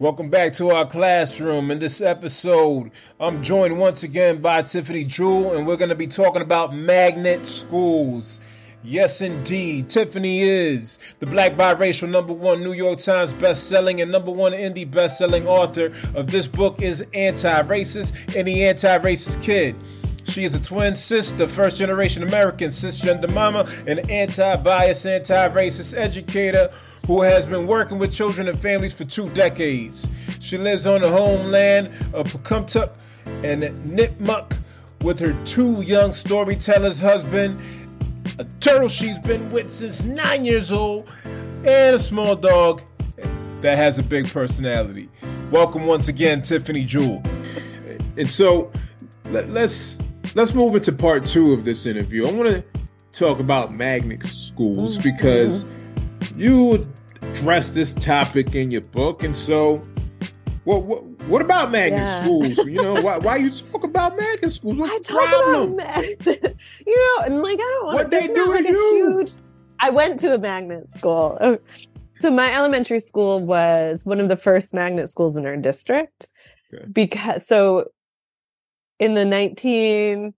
Welcome 0.00 0.30
back 0.30 0.52
to 0.52 0.70
our 0.70 0.86
classroom. 0.86 1.72
In 1.72 1.80
this 1.80 2.00
episode, 2.00 2.92
I'm 3.18 3.42
joined 3.42 3.80
once 3.80 4.04
again 4.04 4.40
by 4.40 4.62
Tiffany 4.62 5.02
Jewell, 5.02 5.56
and 5.56 5.66
we're 5.66 5.76
going 5.76 5.88
to 5.88 5.96
be 5.96 6.06
talking 6.06 6.40
about 6.40 6.72
magnet 6.72 7.44
schools. 7.44 8.40
Yes, 8.84 9.20
indeed. 9.20 9.90
Tiffany 9.90 10.42
is 10.42 11.00
the 11.18 11.26
black 11.26 11.56
biracial 11.56 12.08
number 12.08 12.32
one 12.32 12.60
New 12.60 12.74
York 12.74 13.00
Times 13.00 13.32
best-selling 13.32 14.00
and 14.00 14.12
number 14.12 14.30
one 14.30 14.52
indie 14.52 14.88
best-selling 14.88 15.48
author 15.48 15.86
of 16.14 16.30
this 16.30 16.46
book 16.46 16.80
is 16.80 17.04
Anti-Racist 17.12 18.36
and 18.36 18.46
the 18.46 18.68
Anti-Racist 18.68 19.42
Kid. 19.42 19.74
She 20.28 20.44
is 20.44 20.54
a 20.54 20.62
twin 20.62 20.94
sister, 20.94 21.48
first 21.48 21.78
generation 21.78 22.22
American, 22.22 22.68
cisgender 22.68 23.32
mama, 23.32 23.66
an 23.86 24.00
anti 24.10 24.56
bias, 24.56 25.06
anti 25.06 25.48
racist 25.48 25.96
educator 25.96 26.70
who 27.06 27.22
has 27.22 27.46
been 27.46 27.66
working 27.66 27.98
with 27.98 28.12
children 28.12 28.46
and 28.46 28.60
families 28.60 28.92
for 28.92 29.04
two 29.04 29.30
decades. 29.30 30.06
She 30.40 30.58
lives 30.58 30.86
on 30.86 31.00
the 31.00 31.08
homeland 31.08 31.88
of 32.12 32.30
Pocumtuc 32.30 32.92
and 33.42 33.62
Nipmuck 33.88 34.58
with 35.00 35.18
her 35.20 35.32
two 35.46 35.80
young 35.80 36.12
storytellers 36.12 37.00
husband, 37.00 37.58
a 38.38 38.44
turtle 38.60 38.88
she's 38.88 39.18
been 39.20 39.48
with 39.50 39.70
since 39.70 40.02
nine 40.02 40.44
years 40.44 40.70
old, 40.70 41.08
and 41.64 41.96
a 41.96 41.98
small 41.98 42.36
dog 42.36 42.82
that 43.62 43.78
has 43.78 43.98
a 43.98 44.02
big 44.02 44.28
personality. 44.30 45.08
Welcome 45.50 45.86
once 45.86 46.08
again, 46.08 46.42
Tiffany 46.42 46.84
Jewell. 46.84 47.22
And 48.18 48.28
so 48.28 48.70
let, 49.30 49.48
let's 49.48 49.98
let's 50.34 50.54
move 50.54 50.74
into 50.74 50.92
part 50.92 51.26
two 51.26 51.52
of 51.52 51.64
this 51.64 51.86
interview. 51.86 52.26
I 52.26 52.32
want 52.32 52.48
to 52.48 52.64
talk 53.12 53.38
about 53.38 53.74
magnet 53.74 54.24
schools 54.24 54.98
mm-hmm. 54.98 55.10
because 55.10 55.64
you 56.36 56.86
address 57.22 57.70
this 57.70 57.92
topic 57.92 58.54
in 58.54 58.70
your 58.70 58.82
book, 58.82 59.22
and 59.22 59.36
so 59.36 59.82
what 60.64 60.82
what, 60.82 61.04
what 61.28 61.42
about 61.42 61.70
magnet 61.70 62.00
yeah. 62.00 62.22
schools? 62.22 62.58
You 62.66 62.82
know, 62.82 63.00
why 63.00 63.16
why 63.18 63.36
you 63.36 63.50
talk 63.50 63.84
about 63.84 64.16
magnet 64.16 64.52
schools? 64.52 64.76
What's 64.76 64.94
I 64.94 64.98
the 64.98 65.18
problem? 65.18 65.76
Mag- 65.76 66.26
you 66.86 66.96
know, 66.96 67.24
and 67.24 67.42
like 67.42 67.58
I 67.58 67.78
don't 67.80 67.86
want 67.86 67.98
to. 67.98 68.04
what 68.04 68.10
they 68.10 68.26
do 68.28 68.48
like 68.48 68.66
to 68.66 68.72
you. 68.72 69.18
Huge... 69.18 69.32
I 69.80 69.90
went 69.90 70.18
to 70.20 70.34
a 70.34 70.38
magnet 70.38 70.90
school. 70.90 71.38
Oh, 71.40 71.58
so 72.20 72.30
my 72.30 72.52
elementary 72.52 73.00
school 73.00 73.40
was 73.40 74.04
one 74.04 74.20
of 74.20 74.28
the 74.28 74.36
first 74.36 74.74
magnet 74.74 75.08
schools 75.08 75.36
in 75.36 75.46
our 75.46 75.56
district. 75.56 76.28
Okay. 76.74 76.84
Because 76.92 77.46
so 77.46 77.86
in 78.98 79.14
the 79.14 79.24
19 79.24 80.34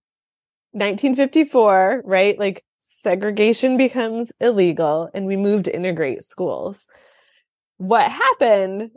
1954, 0.73 2.03
right? 2.05 2.39
Like 2.39 2.63
segregation 2.79 3.77
becomes 3.77 4.31
illegal 4.39 5.09
and 5.13 5.25
we 5.25 5.35
moved 5.35 5.65
to 5.65 5.75
integrate 5.75 6.23
schools. 6.23 6.87
What 7.77 8.09
happened 8.09 8.91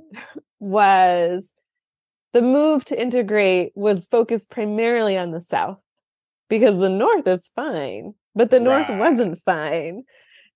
was 0.60 1.52
the 2.32 2.42
move 2.42 2.84
to 2.86 3.00
integrate 3.00 3.72
was 3.74 4.06
focused 4.06 4.50
primarily 4.50 5.16
on 5.16 5.30
the 5.30 5.40
South 5.40 5.78
because 6.48 6.78
the 6.78 6.88
North 6.88 7.26
is 7.26 7.50
fine, 7.54 8.14
but 8.34 8.50
the 8.50 8.60
North 8.60 8.88
right. 8.88 8.98
wasn't 8.98 9.42
fine. 9.44 10.04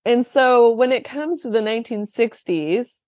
And 0.05 0.25
so 0.25 0.71
when 0.71 0.91
it 0.91 1.03
comes 1.03 1.41
to 1.41 1.49
the 1.49 1.59
1960s, 1.59 3.01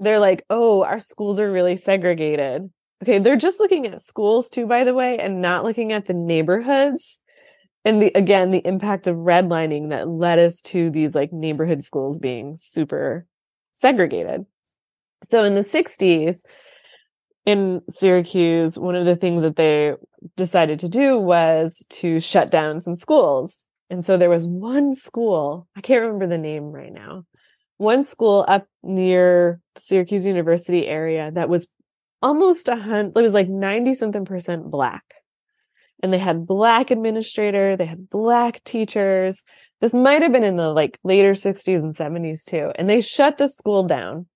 they're 0.00 0.18
like, 0.18 0.44
oh, 0.50 0.82
our 0.82 1.00
schools 1.00 1.38
are 1.38 1.50
really 1.50 1.76
segregated. 1.76 2.70
Okay, 3.02 3.18
they're 3.18 3.36
just 3.36 3.60
looking 3.60 3.86
at 3.86 4.00
schools 4.00 4.48
too, 4.48 4.66
by 4.66 4.84
the 4.84 4.94
way, 4.94 5.18
and 5.18 5.40
not 5.40 5.64
looking 5.64 5.92
at 5.92 6.06
the 6.06 6.14
neighborhoods. 6.14 7.20
And 7.84 8.00
the 8.00 8.10
again, 8.14 8.50
the 8.50 8.66
impact 8.66 9.06
of 9.06 9.16
redlining 9.16 9.90
that 9.90 10.08
led 10.08 10.38
us 10.38 10.62
to 10.62 10.90
these 10.90 11.14
like 11.14 11.32
neighborhood 11.32 11.82
schools 11.84 12.18
being 12.18 12.56
super 12.56 13.26
segregated. 13.74 14.46
So 15.22 15.44
in 15.44 15.54
the 15.54 15.60
60s, 15.60 16.44
in 17.44 17.82
Syracuse, 17.90 18.78
one 18.78 18.96
of 18.96 19.04
the 19.04 19.16
things 19.16 19.42
that 19.42 19.56
they 19.56 19.94
decided 20.36 20.78
to 20.80 20.88
do 20.88 21.18
was 21.18 21.84
to 21.90 22.20
shut 22.20 22.50
down 22.50 22.80
some 22.80 22.94
schools. 22.94 23.66
And 23.90 24.04
so 24.04 24.16
there 24.16 24.30
was 24.30 24.46
one 24.46 24.94
school, 24.94 25.68
I 25.76 25.82
can't 25.82 26.02
remember 26.02 26.26
the 26.26 26.38
name 26.38 26.72
right 26.72 26.92
now, 26.92 27.24
one 27.76 28.04
school 28.04 28.44
up 28.48 28.66
near 28.82 29.60
Syracuse 29.76 30.26
University 30.26 30.86
area 30.86 31.30
that 31.32 31.48
was 31.48 31.68
almost 32.24 32.68
a 32.68 32.76
hundred, 32.76 33.18
it 33.18 33.22
was 33.22 33.34
like 33.34 33.48
90 33.48 33.94
something 33.94 34.24
percent 34.24 34.70
black. 34.70 35.04
And 36.02 36.12
they 36.12 36.18
had 36.18 36.46
black 36.46 36.90
administrator, 36.90 37.76
they 37.76 37.84
had 37.84 38.08
black 38.08 38.64
teachers. 38.64 39.44
This 39.80 39.92
might 39.92 40.22
have 40.22 40.32
been 40.32 40.42
in 40.42 40.56
the 40.56 40.72
like 40.72 40.98
later 41.04 41.32
60s 41.32 41.80
and 41.80 41.94
70s 41.94 42.44
too. 42.44 42.72
And 42.76 42.88
they 42.88 43.00
shut 43.00 43.36
the 43.36 43.48
school 43.48 43.84
down 43.84 44.26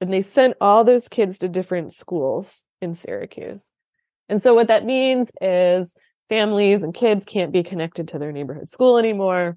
and 0.00 0.12
they 0.12 0.22
sent 0.22 0.56
all 0.60 0.84
those 0.84 1.08
kids 1.08 1.38
to 1.38 1.48
different 1.48 1.92
schools 1.92 2.64
in 2.82 2.94
Syracuse. 2.94 3.70
And 4.28 4.42
so 4.42 4.52
what 4.52 4.68
that 4.68 4.84
means 4.84 5.30
is 5.40 5.96
families 6.28 6.82
and 6.82 6.92
kids 6.92 7.24
can't 7.24 7.52
be 7.52 7.62
connected 7.62 8.08
to 8.08 8.18
their 8.18 8.32
neighborhood 8.32 8.68
school 8.68 8.98
anymore. 8.98 9.56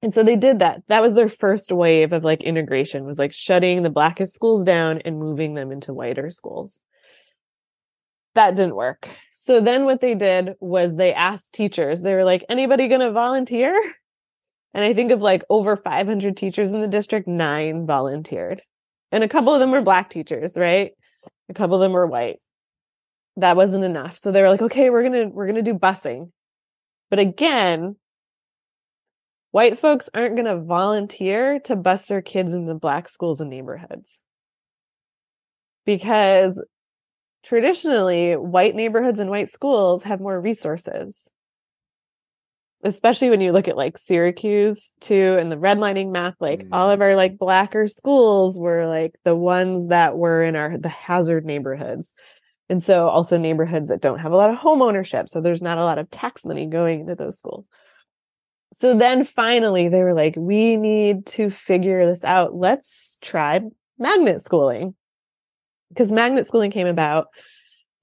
And 0.00 0.14
so 0.14 0.22
they 0.22 0.36
did 0.36 0.60
that. 0.60 0.82
That 0.88 1.02
was 1.02 1.14
their 1.14 1.28
first 1.28 1.72
wave 1.72 2.12
of 2.12 2.22
like 2.24 2.40
integration 2.42 3.04
was 3.04 3.18
like 3.18 3.32
shutting 3.32 3.82
the 3.82 3.90
blackest 3.90 4.34
schools 4.34 4.64
down 4.64 5.00
and 5.04 5.18
moving 5.18 5.54
them 5.54 5.72
into 5.72 5.92
whiter 5.92 6.30
schools. 6.30 6.80
That 8.34 8.54
didn't 8.54 8.76
work. 8.76 9.08
So 9.32 9.60
then 9.60 9.84
what 9.84 10.00
they 10.00 10.14
did 10.14 10.54
was 10.60 10.94
they 10.94 11.12
asked 11.12 11.54
teachers, 11.54 12.02
they 12.02 12.14
were 12.14 12.24
like, 12.24 12.44
anybody 12.48 12.86
going 12.86 13.00
to 13.00 13.10
volunteer? 13.10 13.76
And 14.74 14.84
I 14.84 14.94
think 14.94 15.10
of 15.10 15.20
like 15.20 15.42
over 15.50 15.76
500 15.76 16.36
teachers 16.36 16.70
in 16.70 16.80
the 16.80 16.86
district, 16.86 17.26
nine 17.26 17.86
volunteered. 17.86 18.62
And 19.10 19.24
a 19.24 19.28
couple 19.28 19.54
of 19.54 19.60
them 19.60 19.70
were 19.70 19.80
black 19.80 20.10
teachers, 20.10 20.56
right? 20.56 20.92
A 21.48 21.54
couple 21.54 21.74
of 21.76 21.80
them 21.80 21.92
were 21.92 22.06
white. 22.06 22.36
That 23.36 23.56
wasn't 23.56 23.84
enough. 23.84 24.18
So 24.18 24.30
they 24.30 24.42
were 24.42 24.50
like, 24.50 24.62
okay, 24.62 24.90
we're 24.90 25.08
going 25.08 25.30
to, 25.30 25.34
we're 25.34 25.46
going 25.46 25.64
to 25.64 25.72
do 25.72 25.78
busing. 25.78 26.30
But 27.10 27.18
again, 27.18 27.96
white 29.50 29.78
folks 29.78 30.10
aren't 30.14 30.36
going 30.36 30.46
to 30.46 30.60
volunteer 30.60 31.58
to 31.60 31.76
bus 31.76 32.06
their 32.06 32.22
kids 32.22 32.54
in 32.54 32.66
the 32.66 32.74
black 32.74 33.08
schools 33.08 33.40
and 33.40 33.50
neighborhoods. 33.50 34.22
Because 35.84 36.62
traditionally 37.42 38.36
white 38.36 38.74
neighborhoods 38.74 39.20
and 39.20 39.30
white 39.30 39.48
schools 39.48 40.04
have 40.04 40.20
more 40.20 40.40
resources. 40.40 41.30
Especially 42.84 43.28
when 43.28 43.40
you 43.40 43.50
look 43.50 43.66
at 43.66 43.76
like 43.76 43.98
Syracuse 43.98 44.92
too 45.00 45.36
and 45.38 45.50
the 45.50 45.56
redlining 45.56 46.12
map 46.12 46.34
like 46.38 46.60
mm. 46.60 46.68
all 46.70 46.90
of 46.90 47.00
our 47.00 47.16
like 47.16 47.36
blacker 47.36 47.88
schools 47.88 48.60
were 48.60 48.86
like 48.86 49.14
the 49.24 49.34
ones 49.34 49.88
that 49.88 50.16
were 50.16 50.42
in 50.42 50.54
our 50.54 50.78
the 50.78 50.88
hazard 50.88 51.44
neighborhoods. 51.44 52.14
And 52.68 52.82
so 52.82 53.08
also 53.08 53.38
neighborhoods 53.38 53.88
that 53.88 54.02
don't 54.02 54.18
have 54.18 54.30
a 54.30 54.36
lot 54.36 54.50
of 54.50 54.56
home 54.56 54.82
ownership 54.82 55.28
so 55.28 55.40
there's 55.40 55.62
not 55.62 55.78
a 55.78 55.84
lot 55.84 55.98
of 55.98 56.10
tax 56.10 56.44
money 56.44 56.66
going 56.66 57.00
into 57.00 57.14
those 57.14 57.38
schools 57.38 57.66
so 58.72 58.94
then 58.94 59.24
finally 59.24 59.88
they 59.88 60.02
were 60.02 60.14
like, 60.14 60.34
we 60.36 60.76
need 60.76 61.26
to 61.26 61.50
figure 61.50 62.04
this 62.04 62.24
out. 62.24 62.54
Let's 62.54 63.18
try 63.22 63.60
magnet 63.98 64.40
schooling. 64.40 64.94
Because 65.88 66.12
magnet 66.12 66.46
schooling 66.46 66.70
came 66.70 66.86
about 66.86 67.28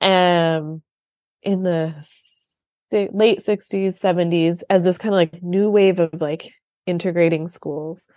um, 0.01 0.81
in 1.44 1.62
the 1.63 1.94
late 2.91 3.39
60s, 3.39 4.00
70s 4.00 4.63
as 4.69 4.83
this 4.83 4.97
kind 4.97 5.13
of 5.13 5.17
like 5.17 5.44
new 5.44 5.69
wave 5.69 6.00
of 6.00 6.19
like 6.19 6.51
integrating 6.88 7.45
schools. 7.45 8.07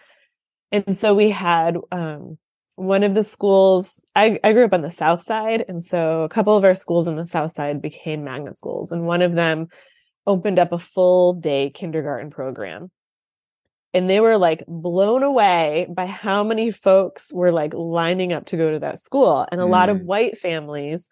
And 0.73 0.97
so 0.97 1.15
we 1.15 1.31
had 1.31 1.77
um, 1.93 2.39
one 2.77 3.03
of 3.03 3.15
the 3.15 3.25
schools, 3.25 4.01
I, 4.17 4.39
I 4.43 4.53
grew 4.55 4.65
up 4.65 4.73
on 4.73 4.83
the 4.83 4.91
South 4.91 5.23
Side. 5.23 5.65
And 5.69 5.83
so 5.83 6.23
a 6.23 6.29
couple 6.29 6.57
of 6.57 6.65
our 6.65 6.75
schools 6.75 7.07
on 7.07 7.17
the 7.17 7.25
South 7.27 7.53
Side 7.53 7.83
became 7.83 8.25
magnet 8.25 8.55
schools. 8.55 8.91
And 8.91 9.07
one 9.07 9.21
of 9.21 9.35
them 9.35 9.69
opened 10.29 10.61
up 10.61 10.71
a 10.71 10.79
full 10.79 11.33
day 11.33 11.71
kindergarten 11.71 12.31
program. 12.31 12.93
And 13.95 14.09
they 14.09 14.21
were 14.21 14.37
like 14.37 14.63
blown 14.69 15.23
away 15.23 15.87
by 15.89 16.07
how 16.07 16.45
many 16.45 16.71
folks 16.71 17.33
were 17.33 17.51
like 17.51 17.73
lining 17.75 18.35
up 18.35 18.45
to 18.47 18.57
go 18.57 18.71
to 18.71 18.79
that 18.81 19.01
school. 19.01 19.47
And 19.51 19.61
a 19.61 19.65
mm. 19.65 19.71
lot 19.71 19.89
of 19.89 19.97
mm. 19.97 20.05
white 20.05 20.39
families 20.39 21.09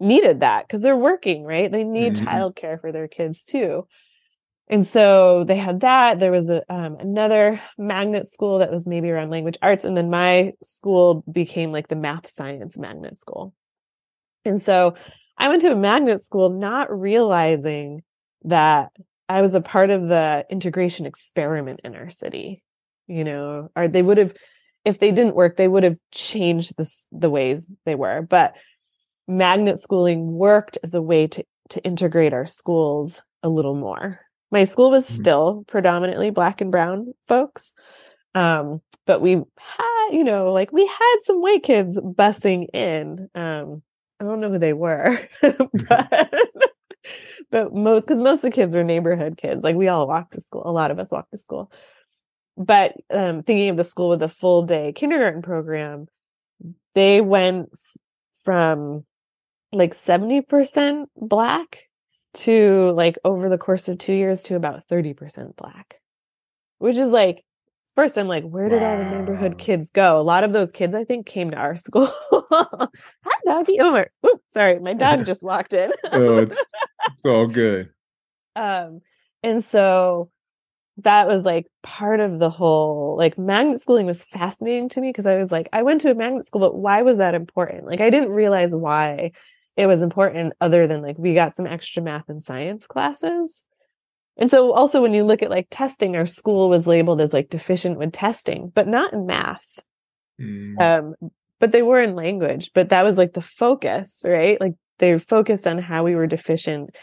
needed 0.00 0.40
that 0.40 0.66
because 0.66 0.80
they're 0.80 0.96
working, 0.96 1.44
right? 1.44 1.70
They 1.70 1.84
need 1.84 2.14
mm-hmm. 2.14 2.26
childcare 2.26 2.80
for 2.80 2.90
their 2.90 3.06
kids 3.06 3.44
too. 3.44 3.86
And 4.68 4.86
so 4.86 5.44
they 5.44 5.58
had 5.58 5.80
that. 5.80 6.20
There 6.20 6.32
was 6.32 6.48
a, 6.48 6.62
um, 6.72 6.96
another 6.96 7.60
magnet 7.76 8.26
school 8.26 8.58
that 8.60 8.70
was 8.70 8.86
maybe 8.86 9.10
around 9.10 9.28
language 9.28 9.58
arts. 9.60 9.84
And 9.84 9.94
then 9.94 10.08
my 10.08 10.52
school 10.62 11.22
became 11.30 11.70
like 11.70 11.88
the 11.88 11.96
math 11.96 12.28
science 12.28 12.78
magnet 12.78 13.14
school. 13.16 13.52
And 14.46 14.60
so 14.60 14.94
I 15.36 15.48
went 15.48 15.62
to 15.62 15.72
a 15.72 15.76
magnet 15.76 16.20
school 16.20 16.48
not 16.50 16.90
realizing 16.90 18.02
that 18.44 18.90
I 19.28 19.40
was 19.40 19.54
a 19.54 19.60
part 19.60 19.90
of 19.90 20.08
the 20.08 20.46
integration 20.50 21.06
experiment 21.06 21.80
in 21.84 21.94
our 21.94 22.10
city. 22.10 22.62
You 23.06 23.24
know, 23.24 23.70
or 23.76 23.86
they 23.86 24.00
would 24.00 24.16
have, 24.16 24.34
if 24.84 24.98
they 24.98 25.12
didn't 25.12 25.34
work, 25.34 25.56
they 25.56 25.68
would 25.68 25.82
have 25.82 25.98
changed 26.10 26.78
this, 26.78 27.06
the 27.12 27.28
ways 27.28 27.68
they 27.84 27.94
were. 27.94 28.22
But 28.22 28.56
magnet 29.28 29.78
schooling 29.78 30.32
worked 30.32 30.78
as 30.82 30.94
a 30.94 31.02
way 31.02 31.26
to, 31.26 31.44
to 31.70 31.84
integrate 31.84 32.32
our 32.32 32.46
schools 32.46 33.22
a 33.42 33.48
little 33.48 33.74
more. 33.74 34.20
My 34.50 34.64
school 34.64 34.90
was 34.90 35.04
mm-hmm. 35.04 35.22
still 35.22 35.64
predominantly 35.66 36.30
black 36.30 36.60
and 36.60 36.70
brown 36.70 37.12
folks. 37.26 37.74
Um, 38.34 38.80
but 39.06 39.20
we 39.20 39.32
had, 39.34 40.08
you 40.10 40.24
know, 40.24 40.52
like 40.52 40.72
we 40.72 40.86
had 40.86 41.16
some 41.22 41.40
white 41.40 41.62
kids 41.62 41.98
busing 42.00 42.68
in. 42.72 43.28
Um, 43.34 43.82
I 44.20 44.24
don't 44.24 44.40
know 44.40 44.50
who 44.50 44.58
they 44.58 44.72
were, 44.72 45.20
but 45.42 46.34
but 47.50 47.74
most 47.74 48.06
because 48.06 48.22
most 48.22 48.38
of 48.38 48.42
the 48.42 48.50
kids 48.50 48.74
were 48.74 48.84
neighborhood 48.84 49.36
kids. 49.36 49.62
Like 49.62 49.76
we 49.76 49.88
all 49.88 50.06
walked 50.06 50.32
to 50.34 50.40
school. 50.40 50.62
A 50.64 50.72
lot 50.72 50.90
of 50.90 50.98
us 50.98 51.10
walked 51.10 51.30
to 51.32 51.36
school. 51.36 51.70
But 52.56 52.94
um, 53.10 53.42
thinking 53.42 53.70
of 53.70 53.76
the 53.76 53.84
school 53.84 54.08
with 54.10 54.22
a 54.22 54.28
full 54.28 54.62
day 54.62 54.92
kindergarten 54.92 55.42
program, 55.42 56.06
they 56.94 57.20
went 57.20 57.70
from 58.42 59.04
like 59.72 59.92
70% 59.92 61.06
black 61.16 61.88
to 62.34 62.90
like 62.92 63.16
over 63.24 63.48
the 63.48 63.58
course 63.58 63.88
of 63.88 63.98
two 63.98 64.12
years 64.12 64.42
to 64.44 64.56
about 64.56 64.86
30% 64.88 65.56
black, 65.56 66.00
which 66.78 66.96
is 66.96 67.08
like 67.08 67.44
first 67.94 68.16
I'm 68.18 68.28
like, 68.28 68.44
where 68.44 68.68
did 68.68 68.82
wow. 68.82 68.92
all 68.92 68.98
the 68.98 69.18
neighborhood 69.18 69.58
kids 69.58 69.90
go? 69.90 70.18
A 70.18 70.22
lot 70.22 70.44
of 70.44 70.52
those 70.52 70.72
kids, 70.72 70.94
I 70.94 71.04
think, 71.04 71.26
came 71.26 71.50
to 71.50 71.56
our 71.56 71.76
school. 71.76 72.12
Hi, 72.32 72.88
doggy. 73.44 73.78
Oh, 73.80 74.04
sorry, 74.48 74.78
my 74.80 74.94
dog 74.94 75.26
just 75.26 75.42
walked 75.42 75.72
in. 75.72 75.92
oh, 76.12 76.38
it's, 76.38 76.64
it's 77.12 77.24
all 77.24 77.46
good. 77.46 77.90
Um, 78.56 79.00
and 79.42 79.62
so 79.62 80.30
that 80.98 81.26
was 81.26 81.44
like 81.44 81.66
part 81.82 82.20
of 82.20 82.38
the 82.38 82.50
whole 82.50 83.16
like 83.18 83.36
magnet 83.36 83.80
schooling 83.80 84.06
was 84.06 84.24
fascinating 84.24 84.88
to 84.90 85.00
me 85.00 85.10
because 85.10 85.26
I 85.26 85.36
was 85.36 85.50
like, 85.50 85.68
I 85.72 85.82
went 85.82 86.00
to 86.02 86.10
a 86.10 86.14
magnet 86.14 86.44
school, 86.44 86.60
but 86.60 86.76
why 86.76 87.02
was 87.02 87.18
that 87.18 87.34
important? 87.34 87.86
Like 87.86 88.00
I 88.00 88.10
didn't 88.10 88.30
realize 88.30 88.74
why 88.74 89.32
it 89.76 89.86
was 89.86 90.02
important 90.02 90.52
other 90.60 90.86
than 90.86 91.02
like 91.02 91.18
we 91.18 91.34
got 91.34 91.54
some 91.54 91.66
extra 91.66 92.02
math 92.02 92.28
and 92.28 92.42
science 92.42 92.86
classes 92.86 93.64
and 94.36 94.50
so 94.50 94.72
also 94.72 95.00
when 95.00 95.14
you 95.14 95.24
look 95.24 95.42
at 95.42 95.50
like 95.50 95.68
testing, 95.70 96.16
our 96.16 96.26
school 96.26 96.68
was 96.68 96.86
labeled 96.86 97.20
as 97.20 97.32
like 97.32 97.50
deficient 97.50 97.98
with 97.98 98.12
testing, 98.12 98.72
but 98.74 98.88
not 98.88 99.12
in 99.12 99.26
math. 99.26 99.78
Mm. 100.40 100.80
Um, 100.80 101.30
but 101.60 101.70
they 101.72 101.82
were 101.82 102.02
in 102.02 102.16
language, 102.16 102.72
but 102.74 102.88
that 102.88 103.04
was 103.04 103.16
like 103.16 103.32
the 103.32 103.42
focus, 103.42 104.22
right? 104.24 104.60
Like 104.60 104.74
they 104.98 105.18
focused 105.18 105.66
on 105.66 105.78
how 105.78 106.04
we 106.04 106.14
were 106.14 106.26
deficient 106.26 106.94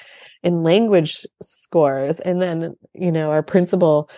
in 0.43 0.63
language 0.63 1.25
scores. 1.41 2.19
And 2.19 2.41
then, 2.41 2.75
you 2.93 3.11
know, 3.11 3.31
our 3.31 3.43
principal 3.43 4.09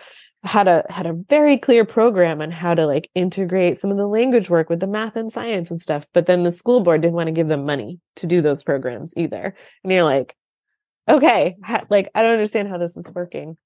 had 0.44 0.68
a 0.68 0.84
had 0.90 1.06
a 1.06 1.14
very 1.14 1.56
clear 1.56 1.86
program 1.86 2.42
on 2.42 2.50
how 2.50 2.74
to 2.74 2.86
like 2.86 3.10
integrate 3.14 3.78
some 3.78 3.90
of 3.90 3.96
the 3.96 4.06
language 4.06 4.50
work 4.50 4.68
with 4.68 4.80
the 4.80 4.86
math 4.86 5.16
and 5.16 5.32
science 5.32 5.70
and 5.70 5.80
stuff. 5.80 6.06
But 6.12 6.26
then 6.26 6.42
the 6.42 6.52
school 6.52 6.80
board 6.80 7.00
didn't 7.00 7.14
want 7.14 7.28
to 7.28 7.32
give 7.32 7.48
them 7.48 7.64
money 7.64 7.98
to 8.16 8.26
do 8.26 8.42
those 8.42 8.62
programs 8.62 9.14
either. 9.16 9.54
And 9.82 9.92
you're 9.92 10.04
like, 10.04 10.36
okay, 11.08 11.56
like 11.88 12.10
I 12.14 12.22
don't 12.22 12.32
understand 12.32 12.68
how 12.68 12.78
this 12.78 12.96
is 12.96 13.06
working. 13.14 13.56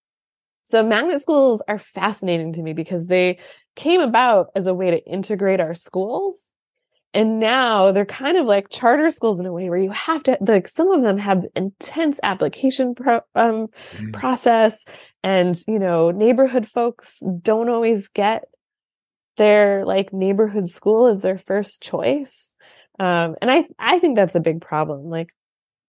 So 0.64 0.84
magnet 0.84 1.20
schools 1.20 1.62
are 1.66 1.78
fascinating 1.78 2.52
to 2.52 2.62
me 2.62 2.75
because 2.75 3.06
they 3.06 3.38
came 3.75 4.00
about 4.00 4.49
as 4.54 4.66
a 4.66 4.75
way 4.75 4.90
to 4.90 5.04
integrate 5.04 5.61
our 5.61 5.75
schools. 5.75 6.50
And 7.14 7.40
now 7.40 7.90
they're 7.90 8.05
kind 8.05 8.37
of 8.37 8.46
like 8.46 8.69
charter 8.69 9.08
schools 9.10 9.40
in 9.40 9.46
a 9.46 9.52
way 9.52 9.70
where 9.70 9.78
you 9.78 9.90
have 9.90 10.22
to 10.25 10.37
like 10.40 10.69
some 10.69 10.90
of 10.90 11.02
them 11.02 11.19
have 11.19 11.46
intense 11.56 12.20
application 12.22 12.94
pro, 12.94 13.20
um, 13.34 13.69
mm. 13.94 14.12
process 14.12 14.84
and 15.25 15.58
you 15.66 15.78
know 15.78 16.10
neighborhood 16.10 16.69
folks 16.69 17.22
don't 17.43 17.70
always 17.70 18.08
get 18.08 18.44
their 19.37 19.87
like 19.87 20.12
neighborhood 20.12 20.69
school 20.69 21.06
as 21.06 21.22
their 21.22 21.38
first 21.38 21.82
choice. 21.82 22.55
Um, 22.99 23.37
and 23.40 23.50
I 23.50 23.66
I 23.78 23.99
think 23.99 24.16
that's 24.16 24.34
a 24.34 24.40
big 24.40 24.61
problem. 24.61 25.04
Like 25.04 25.34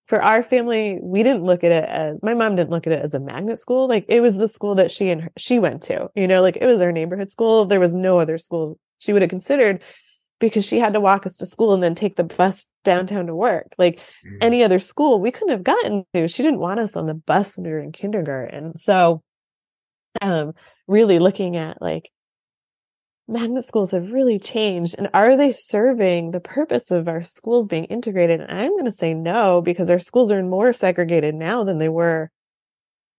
for 0.07 0.23
our 0.23 0.41
family, 0.41 0.99
we 1.03 1.21
didn't 1.21 1.43
look 1.43 1.63
at 1.63 1.71
it 1.71 1.83
as 1.83 2.23
my 2.23 2.33
mom 2.33 2.55
didn't 2.55 2.71
look 2.71 2.87
at 2.87 2.93
it 2.93 3.03
as 3.03 3.13
a 3.13 3.19
magnet 3.19 3.59
school. 3.59 3.87
Like 3.87 4.05
it 4.07 4.21
was 4.21 4.37
the 4.37 4.47
school 4.47 4.73
that 4.75 4.89
she 4.89 5.09
and 5.09 5.21
her, 5.21 5.31
she 5.37 5.59
went 5.59 5.83
to, 5.83 6.09
you 6.15 6.27
know, 6.27 6.41
like 6.41 6.57
it 6.59 6.65
was 6.65 6.79
our 6.81 6.91
neighborhood 6.91 7.29
school. 7.29 7.65
There 7.65 7.79
was 7.79 7.93
no 7.93 8.19
other 8.19 8.37
school 8.37 8.79
she 8.99 9.13
would 9.13 9.21
have 9.21 9.29
considered 9.29 9.81
because 10.39 10.65
she 10.65 10.79
had 10.79 10.93
to 10.93 10.99
walk 10.99 11.25
us 11.25 11.37
to 11.37 11.45
school 11.45 11.73
and 11.73 11.83
then 11.83 11.95
take 11.95 12.15
the 12.15 12.23
bus 12.23 12.65
downtown 12.83 13.27
to 13.27 13.35
work. 13.35 13.67
Like 13.77 13.97
mm-hmm. 13.97 14.37
any 14.41 14.63
other 14.63 14.79
school, 14.79 15.19
we 15.19 15.31
couldn't 15.31 15.49
have 15.49 15.63
gotten 15.63 16.05
to. 16.13 16.27
She 16.27 16.43
didn't 16.43 16.59
want 16.59 16.79
us 16.79 16.95
on 16.95 17.05
the 17.05 17.13
bus 17.13 17.57
when 17.57 17.65
we 17.65 17.71
were 17.71 17.79
in 17.79 17.91
kindergarten. 17.91 18.77
So, 18.77 19.21
um, 20.21 20.53
really 20.87 21.19
looking 21.19 21.55
at 21.55 21.81
like 21.81 22.09
magnet 23.27 23.63
schools 23.63 23.91
have 23.91 24.11
really 24.11 24.39
changed 24.39 24.95
and 24.97 25.07
are 25.13 25.37
they 25.37 25.51
serving 25.51 26.31
the 26.31 26.39
purpose 26.39 26.89
of 26.89 27.07
our 27.07 27.21
schools 27.21 27.67
being 27.67 27.83
integrated 27.85 28.41
and 28.41 28.51
i'm 28.51 28.71
going 28.71 28.85
to 28.85 28.91
say 28.91 29.13
no 29.13 29.61
because 29.61 29.87
our 29.91 29.99
schools 29.99 30.31
are 30.31 30.41
more 30.41 30.73
segregated 30.73 31.35
now 31.35 31.63
than 31.63 31.77
they 31.77 31.89
were 31.89 32.31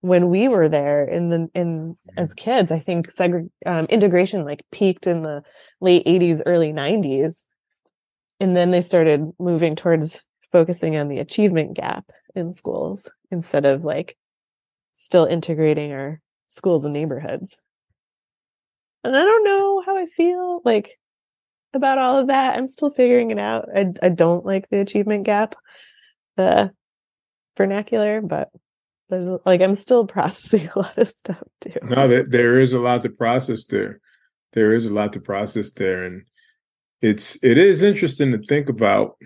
when 0.01 0.31
we 0.31 0.49
were 0.49 0.69
there 0.69 1.05
in 1.05 1.29
the 1.29 1.49
in 1.55 1.97
as 2.17 2.33
kids 2.35 2.71
i 2.71 2.79
think 2.79 3.09
segre- 3.09 3.51
um, 3.67 3.87
integration 3.87 4.45
like 4.45 4.63
peaked 4.73 5.07
in 5.07 5.23
the 5.23 5.43
late 5.81 6.05
80s 6.07 6.43
early 6.47 6.73
90s 6.73 7.47
and 8.39 8.57
then 8.57 8.71
they 8.71 8.81
started 8.81 9.31
moving 9.39 9.77
towards 9.77 10.25
focusing 10.53 10.97
on 10.97 11.09
the 11.09 11.19
achievement 11.19 11.75
gap 11.75 12.11
in 12.35 12.53
schools 12.53 13.11
instead 13.31 13.65
of 13.65 13.85
like 13.85 14.17
still 14.95 15.27
integrating 15.27 15.93
our 15.93 16.21
schools 16.49 16.85
and 16.85 16.95
neighborhoods 16.95 17.61
and 19.05 19.17
I 19.17 19.25
don't 19.25 19.45
know 19.45 19.83
how 19.85 19.97
I 19.97 20.07
feel 20.07 20.61
like 20.65 20.99
about 21.73 21.99
all 21.99 22.17
of 22.17 22.29
that. 22.29 22.57
I'm 22.57 22.69
still 22.69 22.91
figuring 22.91 23.31
it 23.31 23.39
out. 23.39 23.69
I, 23.75 23.87
I 24.03 24.09
don't 24.09 24.45
like 24.45 24.69
the 24.69 24.81
achievement 24.81 25.25
gap, 25.25 25.55
the 26.37 26.73
vernacular, 27.57 28.21
but 28.21 28.51
there's 29.11 29.29
like 29.45 29.61
I'm 29.61 29.75
still 29.75 30.07
processing 30.17 30.69
a 30.75 30.79
lot 30.79 30.97
of 30.99 31.09
stuff 31.09 31.43
too. 31.61 31.73
No, 31.83 32.23
there 32.23 32.59
is 32.59 32.73
a 32.73 32.79
lot 32.79 33.03
to 33.03 33.11
process 33.11 33.65
there. 33.67 34.01
There 34.53 34.73
is 34.73 34.87
a 34.87 34.91
lot 34.91 35.13
to 35.13 35.21
process 35.21 35.73
there, 35.73 36.05
and 36.05 36.23
it's 37.01 37.39
it 37.43 37.59
is 37.59 37.83
interesting 37.83 38.33
to 38.33 38.39
think 38.47 38.69
about 38.69 39.17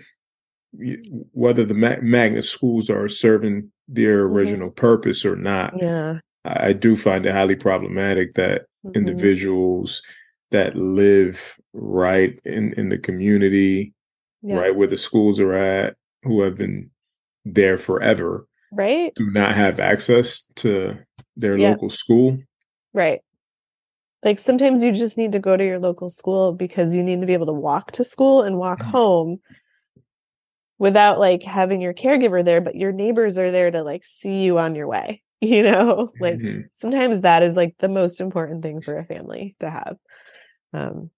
whether 1.31 1.63
the 1.63 1.73
magnet 1.73 2.43
schools 2.43 2.89
are 2.89 3.07
serving 3.07 3.71
their 3.87 4.25
mm-hmm. 4.25 4.35
original 4.35 4.67
mm-hmm. 4.69 4.75
purpose 4.75 5.25
or 5.25 5.35
not. 5.35 5.73
Yeah, 5.77 6.19
I 6.43 6.73
do 6.73 6.95
find 6.95 7.25
it 7.25 7.33
highly 7.33 7.55
problematic 7.55 8.33
that 8.33 8.63
mm-hmm. 8.85 8.91
individuals 8.95 10.01
that 10.51 10.75
live 10.75 11.57
right 11.73 12.39
in, 12.45 12.73
in 12.73 12.89
the 12.89 12.97
community, 12.97 13.93
yeah. 14.41 14.55
right 14.55 14.75
where 14.75 14.87
the 14.87 14.97
schools 14.97 15.39
are 15.39 15.53
at, 15.53 15.95
who 16.23 16.41
have 16.41 16.55
been 16.55 16.89
there 17.43 17.77
forever, 17.77 18.47
right, 18.71 19.13
do 19.15 19.31
not 19.31 19.55
have 19.55 19.79
access 19.79 20.45
to 20.55 20.97
their 21.35 21.57
yeah. 21.57 21.69
local 21.71 21.89
school. 21.89 22.37
Right. 22.93 23.21
Like 24.23 24.39
sometimes 24.39 24.83
you 24.83 24.91
just 24.91 25.17
need 25.17 25.33
to 25.33 25.39
go 25.39 25.55
to 25.55 25.63
your 25.63 25.79
local 25.79 26.09
school 26.09 26.51
because 26.51 26.95
you 26.95 27.03
need 27.03 27.21
to 27.21 27.27
be 27.27 27.33
able 27.33 27.45
to 27.45 27.53
walk 27.53 27.91
to 27.93 28.03
school 28.03 28.41
and 28.41 28.57
walk 28.57 28.79
mm-hmm. 28.79 28.89
home 28.89 29.39
without 30.79 31.19
like 31.19 31.43
having 31.43 31.79
your 31.79 31.93
caregiver 31.93 32.43
there, 32.43 32.59
but 32.59 32.75
your 32.75 32.91
neighbors 32.91 33.37
are 33.37 33.51
there 33.51 33.69
to 33.69 33.83
like 33.83 34.03
see 34.03 34.43
you 34.43 34.57
on 34.57 34.75
your 34.75 34.87
way. 34.87 35.21
you 35.41 35.63
know 35.63 36.11
like 36.19 36.37
mm-hmm. 36.37 36.61
sometimes 36.73 37.21
that 37.21 37.43
is 37.43 37.55
like 37.55 37.75
the 37.79 37.89
most 37.89 38.21
important 38.21 38.63
thing 38.63 38.81
for 38.81 38.97
a 38.97 39.05
family 39.05 39.55
to 39.59 39.69
have 39.69 39.97
um 40.73 41.09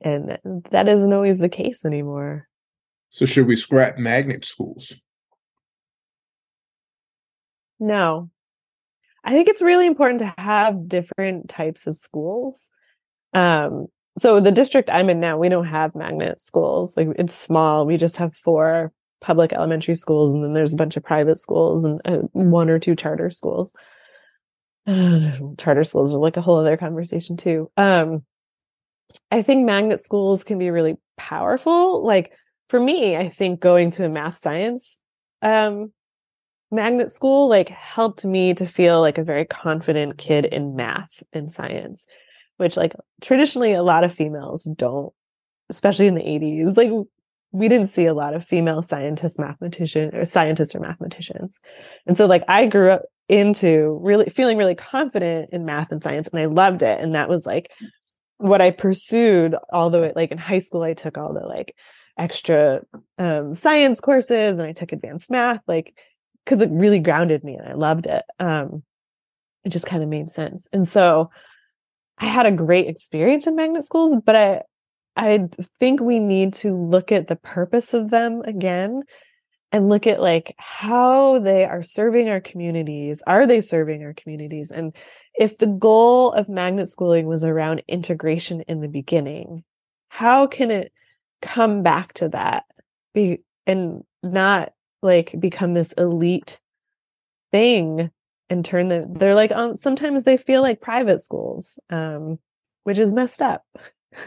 and 0.00 0.38
that 0.70 0.88
isn't 0.88 1.12
always 1.12 1.38
the 1.38 1.48
case 1.48 1.84
anymore 1.84 2.48
so 3.08 3.26
should 3.26 3.46
we 3.46 3.56
scrap 3.56 3.98
magnet 3.98 4.44
schools 4.44 4.94
no. 7.80 8.30
I 9.24 9.32
think 9.32 9.48
it's 9.48 9.62
really 9.62 9.86
important 9.86 10.20
to 10.20 10.34
have 10.38 10.88
different 10.88 11.48
types 11.48 11.86
of 11.86 11.96
schools. 11.96 12.70
Um 13.32 13.86
so 14.18 14.40
the 14.40 14.50
district 14.50 14.90
i'm 14.90 15.08
in 15.08 15.20
now 15.20 15.38
we 15.38 15.48
don't 15.48 15.66
have 15.66 15.94
magnet 15.94 16.40
schools 16.40 16.96
like 16.96 17.06
it's 17.16 17.32
small 17.32 17.86
we 17.86 17.96
just 17.96 18.16
have 18.16 18.34
four 18.34 18.92
public 19.20 19.52
elementary 19.52 19.94
schools 19.94 20.32
and 20.34 20.42
then 20.42 20.52
there's 20.52 20.72
a 20.72 20.76
bunch 20.76 20.96
of 20.96 21.04
private 21.04 21.38
schools 21.38 21.84
and 21.84 22.00
uh, 22.04 22.18
one 22.32 22.70
or 22.70 22.78
two 22.78 22.96
charter 22.96 23.30
schools. 23.30 23.74
Uh, 24.86 25.30
charter 25.58 25.84
schools 25.84 26.12
are 26.14 26.18
like 26.18 26.36
a 26.36 26.40
whole 26.40 26.58
other 26.58 26.76
conversation 26.76 27.36
too. 27.36 27.70
Um 27.76 28.24
i 29.30 29.42
think 29.42 29.66
magnet 29.66 29.98
schools 29.98 30.44
can 30.44 30.56
be 30.56 30.70
really 30.70 30.96
powerful 31.16 32.04
like 32.04 32.32
for 32.68 32.78
me 32.78 33.16
i 33.16 33.28
think 33.28 33.58
going 33.58 33.90
to 33.90 34.04
a 34.04 34.08
math 34.08 34.38
science 34.38 35.00
um 35.42 35.92
magnet 36.70 37.10
school 37.10 37.48
like 37.48 37.68
helped 37.68 38.24
me 38.24 38.54
to 38.54 38.66
feel 38.66 39.00
like 39.00 39.18
a 39.18 39.24
very 39.24 39.44
confident 39.44 40.18
kid 40.18 40.44
in 40.44 40.76
math 40.76 41.22
and 41.32 41.52
science 41.52 42.06
which 42.58 42.76
like 42.76 42.94
traditionally 43.20 43.72
a 43.72 43.82
lot 43.82 44.04
of 44.04 44.12
females 44.12 44.64
don't 44.76 45.12
especially 45.68 46.06
in 46.06 46.14
the 46.14 46.22
80s 46.22 46.76
like 46.76 46.90
we 47.52 47.68
didn't 47.68 47.88
see 47.88 48.06
a 48.06 48.14
lot 48.14 48.34
of 48.34 48.44
female 48.44 48.82
scientists, 48.82 49.38
mathematician 49.38 50.14
or 50.14 50.24
scientists 50.24 50.74
or 50.74 50.80
mathematicians. 50.80 51.60
And 52.06 52.16
so 52.16 52.26
like 52.26 52.44
I 52.48 52.66
grew 52.66 52.90
up 52.90 53.02
into 53.28 53.98
really 54.02 54.26
feeling 54.26 54.56
really 54.56 54.74
confident 54.74 55.50
in 55.52 55.64
math 55.64 55.90
and 55.90 56.02
science 56.02 56.28
and 56.28 56.40
I 56.40 56.46
loved 56.46 56.82
it. 56.82 57.00
And 57.00 57.14
that 57.14 57.28
was 57.28 57.46
like 57.46 57.70
what 58.38 58.60
I 58.60 58.70
pursued 58.70 59.54
the 59.90 60.00
way 60.00 60.12
like 60.14 60.30
in 60.30 60.38
high 60.38 60.60
school, 60.60 60.82
I 60.82 60.94
took 60.94 61.18
all 61.18 61.34
the 61.34 61.46
like 61.46 61.74
extra 62.16 62.82
um, 63.18 63.54
science 63.54 64.00
courses 64.00 64.58
and 64.58 64.68
I 64.68 64.72
took 64.72 64.92
advanced 64.92 65.30
math, 65.30 65.60
like 65.66 65.94
because 66.44 66.62
it 66.62 66.70
really 66.70 66.98
grounded 66.98 67.44
me 67.44 67.54
and 67.54 67.68
I 67.68 67.74
loved 67.74 68.06
it. 68.06 68.24
Um, 68.38 68.82
it 69.64 69.70
just 69.70 69.86
kind 69.86 70.02
of 70.02 70.08
made 70.08 70.30
sense. 70.30 70.68
And 70.72 70.86
so 70.86 71.30
I 72.18 72.26
had 72.26 72.46
a 72.46 72.52
great 72.52 72.88
experience 72.88 73.46
in 73.46 73.56
magnet 73.56 73.84
schools, 73.84 74.16
but 74.24 74.36
I 74.36 74.62
I 75.16 75.48
think 75.80 76.00
we 76.00 76.18
need 76.18 76.54
to 76.54 76.74
look 76.74 77.12
at 77.12 77.26
the 77.26 77.36
purpose 77.36 77.92
of 77.94 78.10
them 78.10 78.42
again 78.44 79.02
and 79.72 79.88
look 79.88 80.06
at 80.06 80.20
like 80.20 80.54
how 80.58 81.38
they 81.38 81.64
are 81.64 81.82
serving 81.82 82.28
our 82.28 82.40
communities. 82.40 83.22
Are 83.26 83.46
they 83.46 83.60
serving 83.60 84.02
our 84.02 84.14
communities? 84.14 84.70
And 84.70 84.94
if 85.38 85.58
the 85.58 85.66
goal 85.66 86.32
of 86.32 86.48
magnet 86.48 86.88
schooling 86.88 87.26
was 87.26 87.44
around 87.44 87.82
integration 87.86 88.62
in 88.62 88.80
the 88.80 88.88
beginning, 88.88 89.64
how 90.08 90.46
can 90.46 90.70
it 90.70 90.92
come 91.42 91.82
back 91.82 92.12
to 92.14 92.28
that 92.30 92.64
be 93.14 93.42
and 93.66 94.04
not 94.22 94.72
like 95.02 95.34
become 95.38 95.74
this 95.74 95.92
elite 95.92 96.60
thing 97.52 98.10
and 98.48 98.64
turn 98.64 98.88
them 98.88 99.14
they're 99.14 99.34
like 99.34 99.52
um 99.52 99.74
sometimes 99.76 100.24
they 100.24 100.36
feel 100.36 100.62
like 100.62 100.80
private 100.80 101.20
schools 101.20 101.78
um 101.90 102.38
which 102.84 102.98
is 102.98 103.12
messed 103.12 103.42
up. 103.42 103.64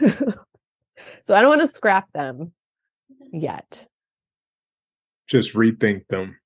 So 1.24 1.34
i 1.34 1.40
don't 1.40 1.50
want 1.50 1.60
to 1.60 1.68
scrap 1.68 2.10
them 2.12 2.52
yet. 3.32 3.86
Just 5.26 5.54
rethink 5.54 6.06
them. 6.08 6.36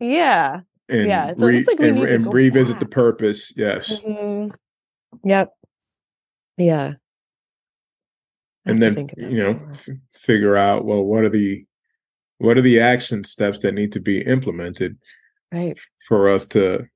Yeah. 0.00 0.60
And 0.88 1.06
yeah 1.06 1.30
it's 1.30 1.42
re- 1.42 1.64
like 1.64 1.78
we 1.78 1.88
and, 1.88 1.98
and 1.98 2.34
revisit 2.34 2.74
back. 2.74 2.80
the 2.80 2.86
purpose 2.86 3.52
yes. 3.56 3.98
Mm-hmm. 4.00 4.54
yep. 5.28 5.52
Yeah. 6.56 6.94
And 8.64 8.82
then 8.82 9.08
you 9.16 9.38
know 9.38 9.60
f- 9.70 9.88
figure 10.14 10.56
out 10.56 10.84
well 10.84 11.02
what 11.02 11.24
are 11.24 11.30
the 11.30 11.64
what 12.38 12.56
are 12.56 12.62
the 12.62 12.80
action 12.80 13.24
steps 13.24 13.62
that 13.62 13.74
need 13.74 13.92
to 13.92 14.00
be 14.00 14.20
implemented 14.22 14.96
right. 15.52 15.78
for 16.06 16.28
us 16.28 16.46
to 16.46 16.86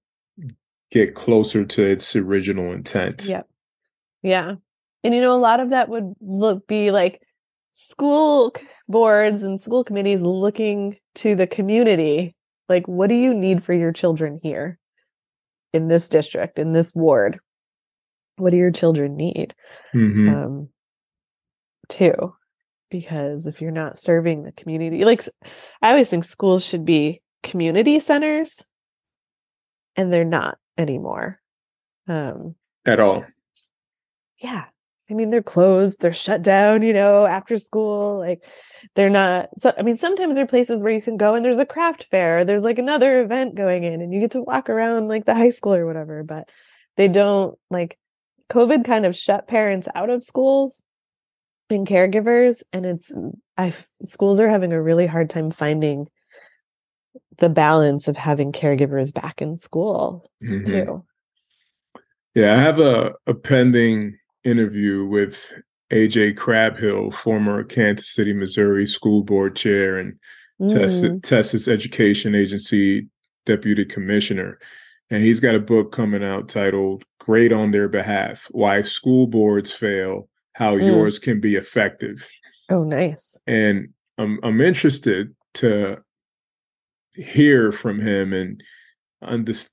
get 0.91 1.15
closer 1.15 1.65
to 1.65 1.83
its 1.83 2.15
original 2.17 2.73
intent? 2.73 3.25
Yep. 3.25 3.49
Yeah. 4.23 4.55
And 5.05 5.15
you 5.15 5.21
know 5.21 5.37
a 5.37 5.39
lot 5.39 5.61
of 5.61 5.71
that 5.71 5.89
would 5.89 6.15
look 6.21 6.67
be 6.67 6.91
like 6.91 7.21
school 7.73 8.55
boards 8.89 9.43
and 9.43 9.61
school 9.61 9.83
committees 9.83 10.23
looking 10.23 10.97
to 11.15 11.35
the 11.35 11.47
community 11.47 12.37
like 12.69 12.87
what 12.87 13.09
do 13.09 13.15
you 13.15 13.35
need 13.35 13.65
for 13.65 13.73
your 13.73 13.93
children 13.93 14.39
here 14.43 14.79
in 15.73 15.89
this 15.89 16.09
district 16.09 16.59
in 16.59 16.73
this 16.73 16.95
ward? 16.95 17.39
What 18.37 18.51
do 18.51 18.57
your 18.57 18.71
children 18.71 19.17
need? 19.17 19.55
Mm-hmm. 19.95 20.29
um, 20.29 20.69
too 21.89 22.35
because 22.93 23.49
if 23.49 23.61
you're 23.61 23.73
not 23.73 23.99
serving 23.99 24.45
the 24.45 24.53
community 24.53 25.05
like 25.05 25.23
i 25.83 25.91
always 25.91 26.09
think 26.09 26.23
schools 26.23 26.65
should 26.65 26.85
be 26.85 27.21
community 27.43 27.99
centers 27.99 28.65
and 29.97 30.13
they're 30.13 30.25
not 30.25 30.59
anymore. 30.79 31.41
Um 32.09 32.55
at 32.87 33.01
all. 33.01 33.25
Yeah. 34.39 34.65
I 35.11 35.15
mean 35.15 35.31
they're 35.31 35.43
closed 35.43 36.01
they're 36.01 36.13
shut 36.13 36.41
down 36.41 36.81
you 36.83 36.95
know 36.95 37.27
after 37.27 37.59
school 37.59 38.19
like 38.19 38.43
they're 38.95 39.11
not 39.11 39.51
so 39.59 39.75
i 39.77 39.83
mean 39.83 39.97
sometimes 39.97 40.37
there 40.37 40.45
are 40.45 40.49
places 40.49 40.83
where 40.83 40.93
you 40.93 41.03
can 41.03 41.19
go 41.19 41.35
and 41.35 41.45
there's 41.45 41.59
a 41.59 41.67
craft 41.67 42.07
fair 42.11 42.47
there's 42.47 42.63
like 42.63 42.79
another 42.79 43.21
event 43.21 43.55
going 43.55 43.85
in 43.85 44.01
and 44.01 44.15
you 44.15 44.21
get 44.21 44.31
to 44.31 44.41
walk 44.41 44.71
around 44.71 45.09
like 45.09 45.27
the 45.27 45.35
high 45.35 45.51
school 45.51 45.75
or 45.75 45.85
whatever 45.85 46.23
but 46.23 46.49
they 46.97 47.09
don't 47.09 47.59
like 47.69 47.99
covid 48.49 48.87
kind 48.87 49.05
of 49.05 49.15
shut 49.15 49.47
parents 49.47 49.87
out 49.95 50.09
of 50.09 50.25
schools 50.25 50.81
and 51.73 51.87
caregivers 51.87 52.63
and 52.73 52.87
it's 52.87 53.13
i 53.57 53.73
schools 54.03 54.41
are 54.41 54.49
having 54.49 54.73
a 54.73 54.83
really 54.83 55.07
hard 55.07 55.29
time 55.29 55.51
finding 55.51 56.09
the 57.39 57.49
balance 57.49 58.09
of 58.09 58.17
having 58.17 58.53
caregivers 58.53 59.13
back 59.13 59.43
in 59.43 59.57
school 59.57 60.31
mm-hmm. 60.43 60.65
too 60.65 61.05
yeah 62.35 62.53
i 62.55 62.57
have 62.57 62.79
a, 62.79 63.13
a 63.27 63.35
pending 63.35 64.17
interview 64.45 65.05
with 65.05 65.53
aj 65.93 66.35
crabill 66.37 67.13
former 67.13 67.65
kansas 67.65 68.15
city 68.15 68.33
missouri 68.33 68.87
school 68.87 69.23
board 69.23 69.57
chair 69.57 69.99
and 69.99 70.19
mm. 70.61 71.23
texas 71.23 71.69
education 71.69 72.35
agency 72.35 73.09
deputy 73.47 73.85
commissioner 73.85 74.59
and 75.11 75.23
he's 75.23 75.41
got 75.41 75.55
a 75.55 75.61
book 75.61 75.93
coming 75.93 76.25
out 76.25 76.49
titled 76.49 77.05
great 77.19 77.53
on 77.53 77.71
their 77.71 77.89
behalf 77.89 78.49
why 78.51 78.83
school 78.83 79.27
boards 79.27 79.73
fail 79.73 80.29
how 80.55 80.77
mm. 80.77 80.87
yours 80.87 81.19
can 81.19 81.41
be 81.41 81.57
effective. 81.57 82.29
Oh, 82.71 82.85
nice. 82.85 83.39
And 83.47 83.91
I'm 84.19 84.39
I'm 84.43 84.61
interested 84.61 85.35
to 85.55 86.03
hear 87.15 87.73
from 87.73 88.01
him 88.01 88.33
and 88.33 88.63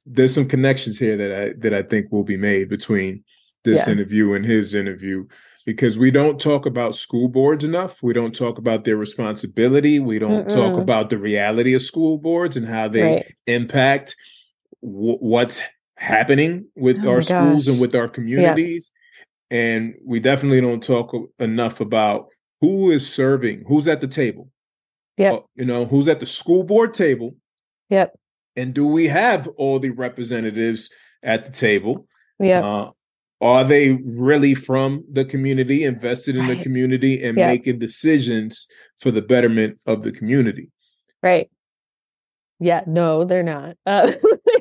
there's 0.05 0.35
some 0.35 0.47
connections 0.47 0.99
here 0.99 1.17
that 1.17 1.41
I 1.41 1.53
that 1.59 1.73
I 1.73 1.81
think 1.81 2.11
will 2.11 2.23
be 2.23 2.37
made 2.37 2.69
between 2.69 3.23
this 3.63 3.85
yeah. 3.85 3.93
interview 3.93 4.33
and 4.33 4.45
his 4.45 4.73
interview 4.73 5.25
because 5.65 5.97
we 5.97 6.11
don't 6.11 6.39
talk 6.39 6.65
about 6.65 6.95
school 6.95 7.27
boards 7.27 7.63
enough. 7.63 8.01
We 8.01 8.13
don't 8.13 8.33
talk 8.33 8.57
about 8.57 8.85
their 8.85 8.95
responsibility. 8.95 9.99
We 9.99 10.19
don't 10.19 10.47
Mm-mm. 10.47 10.53
talk 10.53 10.79
about 10.79 11.09
the 11.09 11.17
reality 11.17 11.73
of 11.73 11.81
school 11.81 12.17
boards 12.17 12.55
and 12.55 12.67
how 12.67 12.87
they 12.87 13.01
right. 13.01 13.35
impact 13.47 14.15
w- 14.81 15.17
what's 15.17 15.61
happening 15.95 16.65
with 16.75 17.03
oh 17.05 17.09
our 17.09 17.21
schools 17.21 17.67
and 17.67 17.79
with 17.79 17.95
our 17.95 18.07
communities 18.07 18.89
and 19.51 19.95
we 20.05 20.19
definitely 20.19 20.61
don't 20.61 20.83
talk 20.83 21.13
enough 21.39 21.79
about 21.79 22.27
who 22.61 22.91
is 22.91 23.11
serving, 23.11 23.63
who's 23.67 23.87
at 23.87 23.99
the 23.99 24.07
table. 24.07 24.49
Yeah. 25.17 25.33
Uh, 25.33 25.39
you 25.55 25.65
know, 25.65 25.85
who's 25.85 26.07
at 26.07 26.19
the 26.19 26.25
school 26.25 26.63
board 26.63 26.93
table. 26.93 27.35
Yep. 27.89 28.17
And 28.55 28.73
do 28.73 28.87
we 28.87 29.07
have 29.07 29.47
all 29.57 29.79
the 29.79 29.89
representatives 29.89 30.89
at 31.23 31.43
the 31.43 31.51
table? 31.51 32.07
Yeah. 32.39 32.61
Uh, 32.61 32.91
are 33.41 33.63
they 33.63 33.99
really 34.17 34.53
from 34.53 35.03
the 35.09 35.23
community, 35.23 35.83
invested 35.83 36.35
in 36.35 36.47
right. 36.47 36.57
the 36.57 36.63
community, 36.63 37.23
and 37.23 37.37
yep. 37.37 37.47
making 37.47 37.79
decisions 37.79 38.67
for 38.99 39.11
the 39.11 39.21
betterment 39.21 39.79
of 39.85 40.01
the 40.01 40.11
community? 40.11 40.69
Right. 41.23 41.49
Yeah. 42.59 42.81
No, 42.85 43.23
they're 43.23 43.43
not. 43.43 43.77
Uh, 43.85 44.11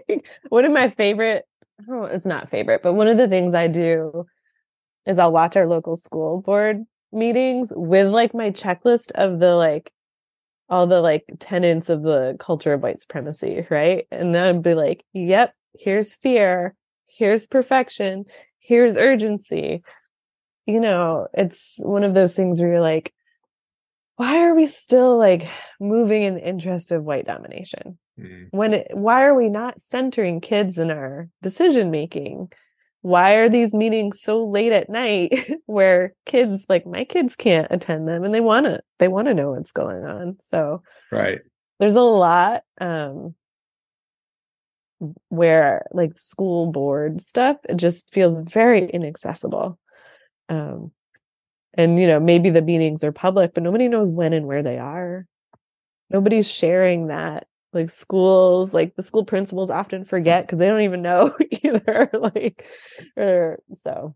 one 0.49 0.64
of 0.64 0.73
my 0.73 0.90
favorite. 0.90 1.45
Oh, 1.88 2.04
it's 2.04 2.26
not 2.26 2.50
favorite, 2.50 2.83
but 2.83 2.95
one 2.95 3.09
of 3.09 3.18
the 3.18 3.28
things 3.28 3.54
I 3.54 3.66
do 3.66 4.26
is 5.09 5.19
I'll 5.19 5.33
watch 5.33 5.57
our 5.57 5.67
local 5.67 5.97
school 5.97 6.41
board 6.43 6.85
meetings 7.11 7.73
with 7.75 8.09
like 8.09 8.35
my 8.35 8.50
checklist 8.50 9.11
of 9.12 9.41
the 9.41 9.57
like 9.57 9.93
all 10.69 10.87
the 10.87 11.00
like 11.00 11.25
tenets 11.41 11.88
of 11.88 12.03
the 12.03 12.37
culture 12.38 12.75
of 12.75 12.83
white 12.83 13.00
supremacy, 13.00 13.67
right? 13.71 14.07
And 14.11 14.35
then 14.35 14.45
I'd 14.45 14.62
be 14.62 14.75
like, 14.75 15.03
yep, 15.15 15.55
here's 15.79 16.15
fear, 16.15 16.75
here's 17.07 17.47
perfection, 17.47 18.27
here's 18.59 18.97
urgency. 18.97 19.83
You 20.67 20.81
know, 20.81 21.29
it's 21.33 21.77
one 21.79 22.05
of 22.05 22.12
those 22.12 22.35
things 22.35 22.61
where 22.61 22.73
you're 22.73 22.81
like, 22.83 23.15
why 24.17 24.41
are 24.41 24.55
we 24.55 24.67
still 24.67 25.17
like 25.17 25.49
moving 25.81 26.25
in 26.25 26.35
the 26.35 26.47
interest 26.47 26.93
of 26.93 27.05
white 27.05 27.25
domination? 27.25 27.97
Mm. 28.21 28.49
When 28.50 28.75
it, 28.75 28.88
why 28.93 29.23
are 29.25 29.35
we 29.35 29.49
not 29.49 29.81
centering 29.81 30.43
kids 30.43 30.79
in 30.79 30.91
our 30.91 31.31
decision 31.41 31.91
making? 31.91 32.53
Why 33.02 33.35
are 33.37 33.49
these 33.49 33.75
meetings 33.75 34.21
so 34.21 34.45
late 34.45 34.73
at 34.73 34.90
night 34.90 35.50
where 35.67 36.14
kids 36.26 36.67
like 36.69 36.87
my 36.87 37.05
kids 37.05 37.37
can't 37.37 37.69
attend 37.71 38.09
them 38.09 38.25
and 38.25 38.35
they 38.35 38.40
want 38.40 38.67
to 38.67 38.81
they 38.99 39.09
want 39.09 39.28
to 39.28 39.35
know 39.35 39.52
what's 39.52 39.73
going 39.73 40.05
on. 40.05 40.37
So 40.40 40.83
right. 41.12 41.40
there's 41.78 41.95
a 41.95 42.00
lot 42.00 42.62
um 42.81 43.35
where 45.28 45.87
like 45.93 46.19
school 46.19 46.73
board 46.73 47.21
stuff 47.21 47.57
it 47.69 47.76
just 47.76 48.12
feels 48.12 48.38
very 48.38 48.88
inaccessible. 48.90 49.78
Um 50.49 50.93
and 51.75 51.99
you 52.00 52.07
know 52.07 52.19
maybe 52.19 52.50
the 52.50 52.62
meetings 52.62 53.05
are 53.05 53.12
public 53.12 53.55
but 53.55 53.62
nobody 53.62 53.88
knows 53.88 54.11
when 54.11 54.33
and 54.33 54.47
where 54.47 54.62
they 54.62 54.78
are. 54.78 55.26
Nobody's 56.11 56.50
sharing 56.50 57.09
that 57.09 57.47
like 57.73 57.91
schools 57.91 58.73
like 58.73 58.97
the 58.97 59.03
school 59.03 59.25
principals 59.25 59.71
often 59.71 60.05
forget 60.05 60.45
because 60.45 60.59
they 60.59 60.69
don't 60.69 60.81
even 60.81 61.03
know 61.03 61.37
either 61.63 62.11
like 62.15 62.67
or 63.17 63.59
so. 63.75 64.15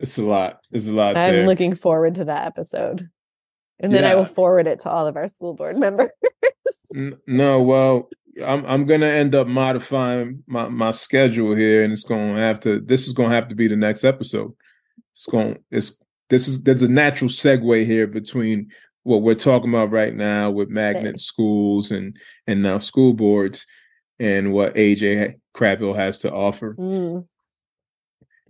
It's 0.00 0.18
a 0.18 0.24
lot. 0.24 0.60
It's 0.72 0.88
a 0.88 0.92
lot 0.92 1.16
i'm 1.16 1.32
there. 1.32 1.46
looking 1.46 1.74
forward 1.74 2.16
to 2.16 2.26
that 2.26 2.46
episode. 2.46 3.08
And 3.80 3.92
then 3.92 4.04
yeah. 4.04 4.12
i 4.12 4.14
will 4.14 4.24
forward 4.24 4.66
it 4.66 4.80
to 4.80 4.90
all 4.90 5.06
of 5.06 5.16
our 5.16 5.28
school 5.28 5.54
board 5.54 5.78
members. 5.78 6.10
No 7.26 7.62
well 7.62 8.08
i'm 8.44 8.64
i'm 8.66 8.84
gonna 8.84 9.06
end 9.06 9.34
up 9.34 9.46
modifying 9.46 10.42
my 10.46 10.68
my 10.68 10.90
schedule 10.90 11.54
here 11.54 11.84
and 11.84 11.92
it's 11.92 12.02
gonna 12.02 12.40
have 12.40 12.58
to 12.58 12.80
this 12.80 13.06
is 13.06 13.12
gonna 13.12 13.34
have 13.34 13.48
to 13.48 13.54
be 13.54 13.68
the 13.68 13.76
next 13.76 14.04
episode. 14.04 14.52
It's 15.12 15.26
going 15.26 15.58
it's 15.70 15.98
this 16.30 16.48
is 16.48 16.62
there's 16.62 16.82
a 16.82 16.88
natural 16.88 17.28
segue 17.28 17.84
here 17.86 18.06
between 18.06 18.70
what 19.04 19.22
we're 19.22 19.34
talking 19.34 19.68
about 19.68 19.90
right 19.90 20.14
now 20.14 20.50
with 20.50 20.68
magnet 20.68 21.20
schools 21.20 21.90
and 21.90 22.16
and 22.46 22.62
now 22.62 22.78
school 22.78 23.12
boards 23.12 23.66
and 24.18 24.52
what 24.52 24.74
AJ 24.74 25.34
Crabill 25.54 25.94
has 25.94 26.18
to 26.20 26.32
offer. 26.32 26.74
Mm. 26.74 27.26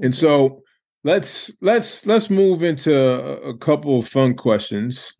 And 0.00 0.14
so 0.14 0.62
let's 1.02 1.50
let's 1.61 2.06
let's 2.06 2.30
move 2.30 2.62
into 2.62 2.96
a, 2.96 3.56
couple 3.58 3.99
of 3.99 4.08
fun 4.08 4.34
questions 4.34 5.14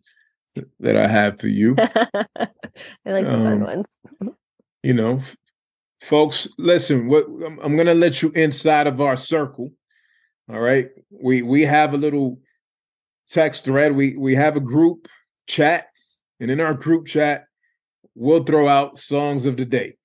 that 0.79 0.97
I 0.97 1.07
have 1.07 1.39
for 1.39 1.47
you. 1.47 1.75
I 1.79 1.91
like 3.05 3.25
the 3.25 3.31
fun 3.31 3.53
Um, 3.53 3.59
ones. 3.61 3.85
you 4.83 4.93
know, 4.93 5.19
folks, 6.01 6.47
listen, 6.57 7.07
what 7.07 7.25
I'm, 7.25 7.59
I'm 7.59 7.75
going 7.75 7.87
to 7.87 7.93
let 7.93 8.21
you 8.21 8.31
inside 8.31 8.87
of 8.87 9.01
our 9.01 9.17
circle. 9.17 9.71
All 10.49 10.59
right? 10.59 10.89
We 11.09 11.41
we 11.41 11.63
have 11.63 11.93
a 11.93 11.97
little 11.97 12.39
text 13.27 13.65
thread. 13.65 13.93
We 13.93 14.15
we 14.17 14.35
have 14.35 14.55
a 14.55 14.61
group 14.61 15.07
chat, 15.47 15.87
and 16.39 16.51
in 16.51 16.59
our 16.59 16.73
group 16.73 17.07
chat, 17.07 17.45
we'll 18.15 18.43
throw 18.43 18.67
out 18.67 18.99
songs 18.99 19.45
of 19.45 19.57
the 19.57 19.65
day. 19.65 19.97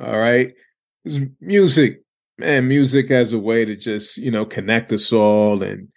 All 0.00 0.18
right? 0.18 0.54
Music, 1.40 2.02
man, 2.38 2.68
music 2.68 3.10
as 3.10 3.32
a 3.32 3.38
way 3.38 3.64
to 3.64 3.76
just, 3.76 4.16
you 4.16 4.30
know, 4.30 4.44
connect 4.44 4.92
us 4.92 5.12
all 5.12 5.62
and 5.62 5.88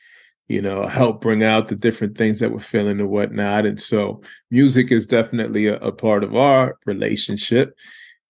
you 0.47 0.61
know, 0.61 0.85
help 0.85 1.21
bring 1.21 1.43
out 1.43 1.67
the 1.67 1.75
different 1.75 2.17
things 2.17 2.39
that 2.39 2.51
we're 2.51 2.59
feeling 2.59 2.99
and 2.99 3.09
whatnot. 3.09 3.65
And 3.65 3.81
so 3.81 4.21
music 4.51 4.91
is 4.91 5.07
definitely 5.07 5.67
a, 5.67 5.77
a 5.77 5.91
part 5.91 6.23
of 6.23 6.35
our 6.35 6.77
relationship. 6.85 7.75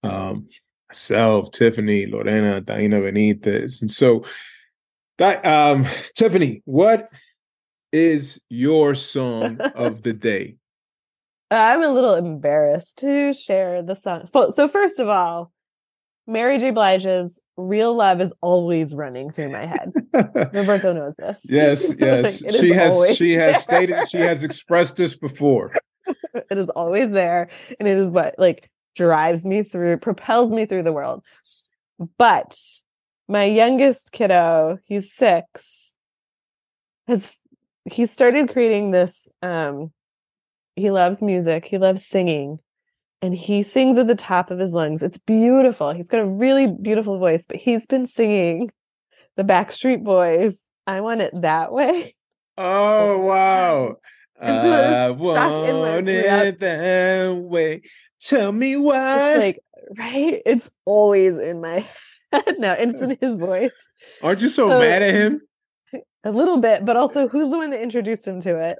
Um, 0.01 0.47
myself, 0.87 1.51
Tiffany, 1.51 2.05
Lorena, 2.05 2.61
Daina 2.61 3.01
Benitez. 3.01 3.81
And 3.81 3.91
so 3.91 4.23
that 5.17 5.45
um 5.45 5.85
Tiffany, 6.15 6.61
what 6.65 7.09
is 7.95 8.41
your 8.49 8.93
song 8.93 9.57
of 9.73 10.01
the 10.03 10.11
day? 10.11 10.57
I'm 11.49 11.81
a 11.81 11.87
little 11.87 12.15
embarrassed 12.15 12.97
to 12.97 13.33
share 13.33 13.81
the 13.81 13.95
song. 13.95 14.27
So 14.51 14.67
first 14.67 14.99
of 14.99 15.07
all, 15.07 15.53
Mary 16.27 16.57
J. 16.57 16.71
Blige's 16.71 17.39
"Real 17.55 17.93
Love" 17.95 18.19
is 18.19 18.33
always 18.41 18.93
running 18.93 19.29
through 19.29 19.51
my 19.51 19.65
head. 19.65 19.93
Roberto 20.51 20.91
knows 20.91 21.15
this. 21.17 21.39
yes, 21.45 21.93
yes. 21.99 22.41
Like, 22.41 22.55
she 22.55 22.69
has 22.71 23.15
she 23.17 23.33
has 23.33 23.63
stated 23.63 24.09
she 24.09 24.17
has 24.17 24.43
expressed 24.43 24.97
this 24.97 25.15
before. 25.15 25.73
it 26.33 26.57
is 26.57 26.67
always 26.69 27.11
there, 27.11 27.47
and 27.79 27.87
it 27.87 27.97
is 27.97 28.09
what 28.09 28.35
like 28.37 28.69
drives 28.95 29.45
me 29.45 29.63
through, 29.63 29.97
propels 29.97 30.51
me 30.51 30.65
through 30.65 30.83
the 30.83 30.93
world. 30.93 31.23
But 32.17 32.59
my 33.29 33.45
youngest 33.45 34.11
kiddo, 34.11 34.79
he's 34.83 35.13
six, 35.13 35.93
has 37.07 37.37
he 37.85 38.05
started 38.05 38.49
creating 38.49 38.91
this. 38.91 39.27
Um, 39.41 39.91
he 40.75 40.91
loves 40.91 41.21
music. 41.21 41.65
He 41.65 41.77
loves 41.77 42.05
singing. 42.05 42.59
And 43.21 43.33
he 43.33 43.63
sings 43.63 43.97
at 43.97 44.07
the 44.07 44.15
top 44.15 44.51
of 44.51 44.59
his 44.59 44.73
lungs. 44.73 45.01
It's 45.01 45.17
beautiful. 45.17 45.91
He's 45.93 46.09
got 46.09 46.19
a 46.19 46.25
really 46.25 46.67
beautiful 46.67 47.17
voice, 47.17 47.45
but 47.47 47.57
he's 47.57 47.85
been 47.85 48.05
singing 48.05 48.71
the 49.37 49.43
Backstreet 49.43 50.03
Boys. 50.03 50.65
I 50.85 51.01
want 51.01 51.21
it 51.21 51.41
that 51.41 51.71
way. 51.71 52.15
Oh 52.57 53.19
wow. 53.21 53.95
And 54.37 54.61
so 54.61 54.69
I 54.69 55.09
was 55.11 55.33
stuck 55.33 55.69
in 55.69 55.75
my 55.75 55.81
want 55.95 56.09
it 56.09 56.59
that 56.59 57.35
way. 57.37 57.83
Tell 58.19 58.51
me 58.51 58.75
why. 58.75 59.29
It's 59.31 59.39
like, 59.39 59.59
right? 59.97 60.41
It's 60.45 60.69
always 60.83 61.37
in 61.37 61.61
my 61.61 61.87
head 62.33 62.55
now. 62.59 62.73
And 62.73 62.91
it's 62.91 63.01
in 63.01 63.17
his 63.21 63.39
voice. 63.39 63.89
Aren't 64.21 64.41
you 64.41 64.49
so, 64.49 64.67
so- 64.67 64.79
mad 64.79 65.01
at 65.03 65.13
him? 65.13 65.41
A 66.25 66.31
little 66.31 66.57
bit, 66.57 66.83
but 66.83 66.97
also 66.97 67.27
who's 67.27 67.49
the 67.49 67.57
one 67.57 67.69
that 67.69 67.81
introduced 67.81 68.27
him 68.27 68.41
to 68.41 68.59
it? 68.59 68.79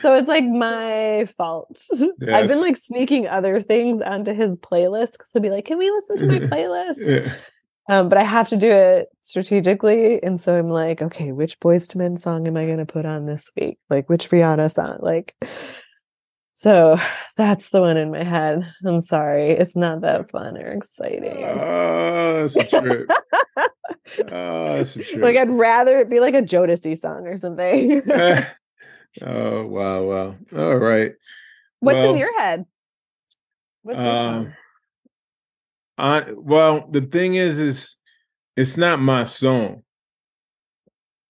So 0.00 0.14
it's 0.14 0.28
like 0.28 0.44
my 0.44 1.26
fault. 1.36 1.82
I've 2.32 2.46
been 2.46 2.60
like 2.60 2.76
sneaking 2.76 3.26
other 3.26 3.60
things 3.60 4.00
onto 4.00 4.32
his 4.32 4.54
playlist 4.56 5.12
because 5.12 5.30
he'll 5.32 5.42
be 5.42 5.50
like, 5.50 5.64
Can 5.64 5.78
we 5.78 5.90
listen 5.90 6.16
to 6.18 6.26
my 6.26 6.38
playlist? 6.46 7.34
Um, 7.88 8.08
but 8.08 8.18
I 8.18 8.22
have 8.22 8.48
to 8.50 8.56
do 8.56 8.70
it 8.70 9.08
strategically. 9.22 10.22
And 10.22 10.40
so 10.40 10.58
I'm 10.58 10.70
like, 10.70 11.02
okay, 11.02 11.32
which 11.32 11.60
Boyz 11.60 11.94
II 11.94 11.98
Men 11.98 12.16
song 12.16 12.46
am 12.46 12.56
I 12.56 12.64
going 12.64 12.78
to 12.78 12.86
put 12.86 13.04
on 13.04 13.26
this 13.26 13.50
week? 13.56 13.78
Like, 13.90 14.08
which 14.08 14.30
Rihanna 14.30 14.72
song? 14.72 14.98
Like, 15.00 15.34
so 16.54 16.98
that's 17.36 17.70
the 17.70 17.80
one 17.80 17.96
in 17.96 18.10
my 18.10 18.24
head. 18.24 18.72
I'm 18.84 19.00
sorry. 19.00 19.50
It's 19.50 19.76
not 19.76 20.00
that 20.02 20.30
fun 20.30 20.56
or 20.56 20.72
exciting. 20.72 21.44
Oh, 21.44 22.46
that's 22.46 22.56
a 22.56 22.64
trip. 22.64 23.10
Oh, 24.32 24.76
that's 24.76 24.96
a 24.96 25.02
trip. 25.02 25.22
like, 25.22 25.36
I'd 25.36 25.50
rather 25.50 25.98
it 25.98 26.10
be 26.10 26.20
like 26.20 26.34
a 26.34 26.42
Jodeci 26.42 26.98
song 26.98 27.26
or 27.26 27.36
something. 27.36 28.02
oh 29.22 29.66
wow, 29.66 30.02
wow. 30.02 30.34
All 30.56 30.76
right. 30.76 31.12
What's 31.80 31.96
Well, 31.96 32.12
in 32.12 32.18
your 32.18 32.38
head? 32.40 32.64
What's 33.82 34.04
your 34.04 34.16
song? 34.16 34.46
Um, 34.46 34.54
I 35.98 36.24
well, 36.36 36.88
the 36.90 37.02
thing 37.02 37.34
is, 37.34 37.60
is 37.60 37.96
it's 38.56 38.76
not 38.76 39.00
my 39.00 39.24
song. 39.24 39.82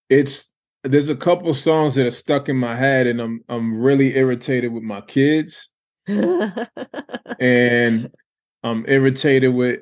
It's 0.08 0.52
there's 0.84 1.08
a 1.08 1.16
couple 1.16 1.52
songs 1.54 1.94
that 1.94 2.06
are 2.06 2.10
stuck 2.10 2.48
in 2.48 2.56
my 2.56 2.76
head, 2.76 3.06
and 3.06 3.20
I'm 3.20 3.42
I'm 3.48 3.80
really 3.80 4.16
irritated 4.16 4.72
with 4.72 4.82
my 4.82 5.00
kids, 5.00 5.70
and 6.06 8.10
I'm 8.62 8.84
irritated 8.86 9.54
with 9.54 9.80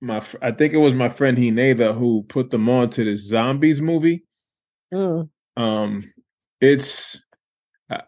my. 0.00 0.20
fr- 0.20 0.36
I 0.42 0.52
think 0.52 0.74
it 0.74 0.78
was 0.78 0.94
my 0.94 1.08
friend 1.08 1.38
Hineda 1.38 1.96
who 1.96 2.24
put 2.24 2.50
them 2.50 2.68
on 2.68 2.90
to 2.90 3.04
this 3.04 3.26
zombies 3.26 3.80
movie. 3.80 4.24
Mm. 4.92 5.30
Um, 5.56 6.12
it's 6.60 7.22
uh, 7.90 8.02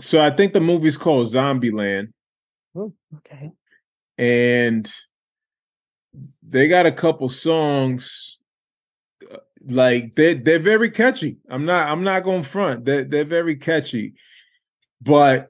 so 0.00 0.20
I 0.20 0.30
think 0.30 0.52
the 0.52 0.60
movie's 0.60 0.96
called 0.96 1.26
Zombieland. 1.26 2.12
Ooh, 2.76 2.94
okay. 3.16 3.50
and 4.16 4.88
they 6.42 6.68
got 6.68 6.86
a 6.86 6.92
couple 6.92 7.28
songs 7.28 8.37
like 9.68 10.14
they 10.14 10.34
they're 10.34 10.58
very 10.58 10.90
catchy. 10.90 11.36
I'm 11.48 11.64
not 11.64 11.88
I'm 11.88 12.02
not 12.02 12.24
going 12.24 12.42
front. 12.42 12.84
They 12.84 13.04
they're 13.04 13.24
very 13.24 13.56
catchy. 13.56 14.14
But 15.00 15.48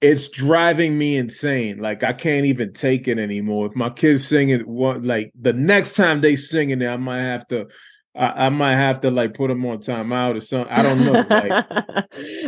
it's 0.00 0.28
driving 0.28 0.98
me 0.98 1.16
insane. 1.16 1.78
Like 1.78 2.02
I 2.02 2.12
can't 2.12 2.46
even 2.46 2.72
take 2.72 3.08
it 3.08 3.18
anymore. 3.18 3.66
If 3.66 3.74
my 3.74 3.90
kids 3.90 4.26
sing 4.26 4.50
it 4.50 4.66
one 4.66 5.02
like 5.02 5.32
the 5.38 5.52
next 5.52 5.94
time 5.94 6.20
they 6.20 6.36
sing 6.36 6.70
it, 6.70 6.82
I 6.82 6.96
might 6.98 7.22
have 7.22 7.48
to 7.48 7.66
I, 8.14 8.46
I 8.46 8.48
might 8.50 8.76
have 8.76 9.00
to 9.00 9.10
like 9.10 9.34
put 9.34 9.48
them 9.48 9.64
on 9.66 9.78
timeout 9.78 10.36
or 10.36 10.40
something. 10.40 10.72
I 10.72 10.82
don't 10.82 10.98
know. 11.04 11.12
Like 11.12 11.50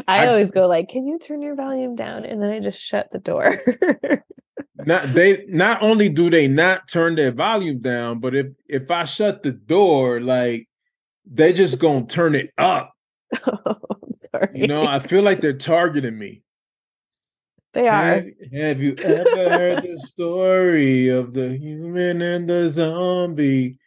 I, 0.06 0.24
I- 0.24 0.26
always 0.28 0.50
go 0.50 0.66
like, 0.68 0.88
"Can 0.88 1.06
you 1.06 1.18
turn 1.18 1.42
your 1.42 1.54
volume 1.54 1.94
down?" 1.96 2.24
And 2.24 2.42
then 2.42 2.50
I 2.50 2.60
just 2.60 2.78
shut 2.78 3.10
the 3.10 3.18
door. 3.18 3.60
not 4.84 5.02
they 5.14 5.44
not 5.48 5.82
only 5.82 6.08
do 6.08 6.30
they 6.30 6.46
not 6.46 6.88
turn 6.88 7.14
their 7.14 7.32
volume 7.32 7.80
down, 7.80 8.20
but 8.20 8.34
if 8.34 8.48
if 8.68 8.90
I 8.90 9.04
shut 9.04 9.42
the 9.42 9.52
door, 9.52 10.20
like 10.20 10.68
they 11.30 11.52
just 11.52 11.78
gonna 11.78 12.06
turn 12.06 12.34
it 12.34 12.50
up. 12.58 12.92
oh, 13.46 13.58
I'm 14.02 14.12
sorry. 14.32 14.60
You 14.60 14.66
know, 14.66 14.86
I 14.86 14.98
feel 14.98 15.22
like 15.22 15.40
they're 15.40 15.52
targeting 15.52 16.18
me. 16.18 16.42
they 17.72 17.88
are. 17.88 18.04
Have, 18.04 18.24
have 18.52 18.82
you 18.82 18.94
ever 19.02 19.50
heard 19.50 19.82
the 19.82 19.98
story 20.08 21.08
of 21.08 21.34
the 21.34 21.56
human 21.56 22.22
and 22.22 22.48
the 22.48 22.70
zombie? 22.70 23.78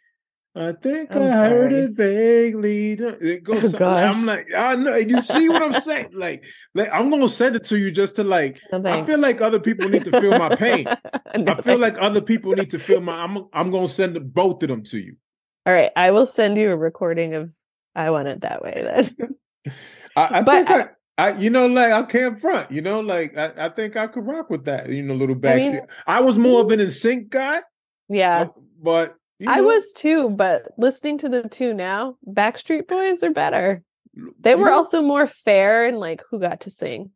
I 0.54 0.72
think 0.72 1.14
I'm 1.14 1.22
I 1.22 1.48
heard 1.48 1.72
it 1.72 1.92
vaguely. 1.92 2.92
It 2.92 3.00
oh 3.48 3.60
goes. 3.60 3.74
Oh. 3.76 3.84
I'm 3.84 4.26
like, 4.26 4.48
I 4.52 4.74
know. 4.74 4.96
You 4.96 5.22
see 5.22 5.48
what 5.48 5.62
I'm 5.62 5.72
saying? 5.80 6.08
Like, 6.12 6.44
like 6.74 6.90
I'm 6.92 7.08
gonna 7.08 7.28
send 7.28 7.54
it 7.54 7.64
to 7.66 7.78
you 7.78 7.92
just 7.92 8.16
to 8.16 8.24
like. 8.24 8.60
No, 8.72 8.82
I 8.84 9.04
feel 9.04 9.20
like 9.20 9.40
other 9.40 9.60
people 9.60 9.88
need 9.88 10.04
to 10.04 10.20
feel 10.20 10.38
my 10.38 10.54
pain. 10.56 10.86
No, 11.38 11.52
I 11.52 11.62
feel 11.62 11.78
like 11.78 11.96
other 12.00 12.20
people 12.20 12.50
need 12.54 12.70
to 12.72 12.78
feel 12.80 13.00
my. 13.00 13.22
I'm. 13.22 13.46
I'm 13.52 13.70
gonna 13.70 13.86
send 13.86 14.34
both 14.34 14.60
of 14.64 14.68
them 14.68 14.82
to 14.86 14.98
you. 14.98 15.14
All 15.66 15.72
right, 15.74 15.90
I 15.96 16.10
will 16.10 16.26
send 16.26 16.56
you 16.56 16.70
a 16.70 16.76
recording 16.76 17.34
of 17.34 17.50
"I 17.94 18.10
Want 18.10 18.28
It 18.28 18.40
That 18.42 18.62
Way." 18.62 18.72
Then 18.76 19.34
I, 20.16 20.38
I 20.38 20.42
But 20.42 20.66
think 20.66 20.70
I, 21.18 21.28
I, 21.28 21.36
you 21.36 21.50
know, 21.50 21.66
like 21.66 21.92
I 21.92 22.02
can't 22.04 22.40
front. 22.40 22.70
You 22.70 22.80
know, 22.80 23.00
like 23.00 23.36
I, 23.36 23.52
I 23.56 23.68
think 23.68 23.96
I 23.96 24.06
could 24.06 24.26
rock 24.26 24.48
with 24.50 24.64
that. 24.64 24.88
You 24.88 25.02
know, 25.02 25.14
little 25.14 25.36
I 25.44 25.54
mean- 25.56 25.80
I 26.06 26.20
was 26.20 26.38
more 26.38 26.62
of 26.62 26.70
an 26.70 26.80
NSYNC 26.80 27.28
guy, 27.28 27.60
yeah, 28.08 28.46
but 28.82 29.16
you 29.38 29.50
I 29.50 29.60
was 29.60 29.92
too. 29.92 30.30
But 30.30 30.62
listening 30.78 31.18
to 31.18 31.28
the 31.28 31.42
two 31.48 31.74
now, 31.74 32.16
Backstreet 32.26 32.88
Boys 32.88 33.22
are 33.22 33.30
better. 33.32 33.82
They 34.40 34.54
were 34.54 34.70
also 34.70 35.02
more 35.02 35.26
fair 35.26 35.86
and 35.86 35.98
like 35.98 36.22
who 36.30 36.40
got 36.40 36.62
to 36.62 36.70
sing. 36.70 37.10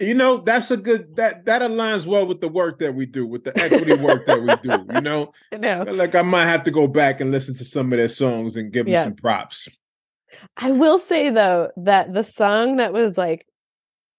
You 0.00 0.14
know, 0.14 0.38
that's 0.38 0.70
a 0.70 0.78
good 0.78 1.16
that 1.16 1.44
that 1.44 1.60
aligns 1.60 2.06
well 2.06 2.26
with 2.26 2.40
the 2.40 2.48
work 2.48 2.78
that 2.78 2.94
we 2.94 3.04
do, 3.04 3.26
with 3.26 3.44
the 3.44 3.56
equity 3.58 3.94
work 4.02 4.26
that 4.26 4.40
we 4.40 4.56
do. 4.56 4.94
You 4.94 5.02
know, 5.02 5.32
like 5.92 6.14
I 6.14 6.22
might 6.22 6.46
have 6.46 6.64
to 6.64 6.70
go 6.70 6.88
back 6.88 7.20
and 7.20 7.30
listen 7.30 7.54
to 7.56 7.64
some 7.66 7.92
of 7.92 7.98
their 7.98 8.08
songs 8.08 8.56
and 8.56 8.72
give 8.72 8.86
them 8.86 9.04
some 9.04 9.14
props. 9.14 9.68
I 10.56 10.70
will 10.70 10.98
say 10.98 11.28
though 11.28 11.70
that 11.76 12.14
the 12.14 12.22
song 12.22 12.76
that 12.76 12.94
was 12.94 13.18
like 13.18 13.46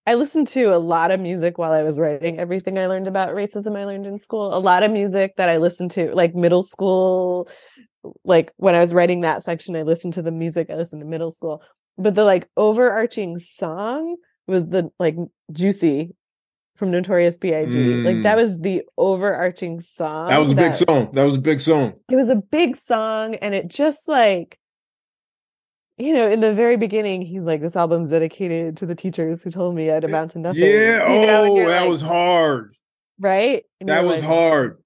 I 0.06 0.14
listened 0.16 0.48
to 0.50 0.76
a 0.76 0.78
lot 0.78 1.10
of 1.10 1.20
music 1.20 1.58
while 1.58 1.72
I 1.72 1.82
was 1.82 2.00
writing 2.00 2.40
everything 2.40 2.78
I 2.78 2.86
learned 2.86 3.08
about 3.08 3.30
racism 3.30 3.76
I 3.76 3.86
learned 3.86 4.06
in 4.06 4.20
school. 4.20 4.56
A 4.56 4.60
lot 4.60 4.84
of 4.84 4.92
music 4.92 5.36
that 5.38 5.50
I 5.50 5.58
listened 5.58 5.92
to 5.92 6.14
like 6.14 6.36
middle 6.36 6.64
school 6.64 7.50
like 8.24 8.52
when 8.58 8.76
I 8.76 8.80
was 8.80 8.94
writing 8.94 9.22
that 9.22 9.44
section 9.44 9.76
I 9.76 9.82
listened 9.82 10.14
to 10.14 10.22
the 10.22 10.32
music 10.32 10.70
I 10.70 10.76
listened 10.76 11.02
to 11.02 11.08
middle 11.08 11.32
school. 11.32 11.64
but 11.98 12.14
the 12.14 12.24
like 12.24 12.48
overarching 12.56 13.40
song 13.40 14.18
was 14.52 14.66
the 14.68 14.92
like 15.00 15.16
juicy 15.52 16.16
from 16.76 16.92
Notorious 16.92 17.38
B.I.G. 17.38 17.78
Like 17.78 18.22
that 18.24 18.38
Mm. 18.38 18.42
was 18.42 18.60
the 18.60 18.84
overarching 18.98 19.80
song. 19.82 20.30
That 20.30 20.40
was 20.40 20.52
a 20.52 20.56
big 20.56 20.74
song. 20.74 21.10
That 21.14 21.24
was 21.24 21.36
a 21.36 21.42
big 21.42 21.60
song. 21.60 21.94
It 22.10 22.16
was 22.16 22.30
a 22.30 22.36
big 22.36 22.76
song, 22.76 23.36
and 23.36 23.54
it 23.56 23.68
just 23.68 24.08
like, 24.08 24.58
you 25.98 26.14
know, 26.16 26.28
in 26.30 26.40
the 26.40 26.54
very 26.54 26.78
beginning, 26.78 27.22
he's 27.22 27.44
like, 27.44 27.62
"This 27.62 27.76
album's 27.76 28.10
dedicated 28.10 28.78
to 28.78 28.86
the 28.88 28.96
teachers 28.96 29.44
who 29.44 29.52
told 29.52 29.76
me 29.76 29.92
I'd 29.92 30.04
amount 30.04 30.32
to 30.32 30.40
nothing." 30.40 30.62
Yeah. 30.62 31.08
you 31.20 31.28
know, 31.28 31.46
Oh, 31.52 31.68
that 31.68 31.82
like, 31.82 31.90
was 31.90 32.02
hard. 32.02 32.76
right. 33.20 33.64
And 33.80 33.90
That 33.90 34.04
was 34.04 34.22
like, 34.22 34.30
hard. 34.30 34.78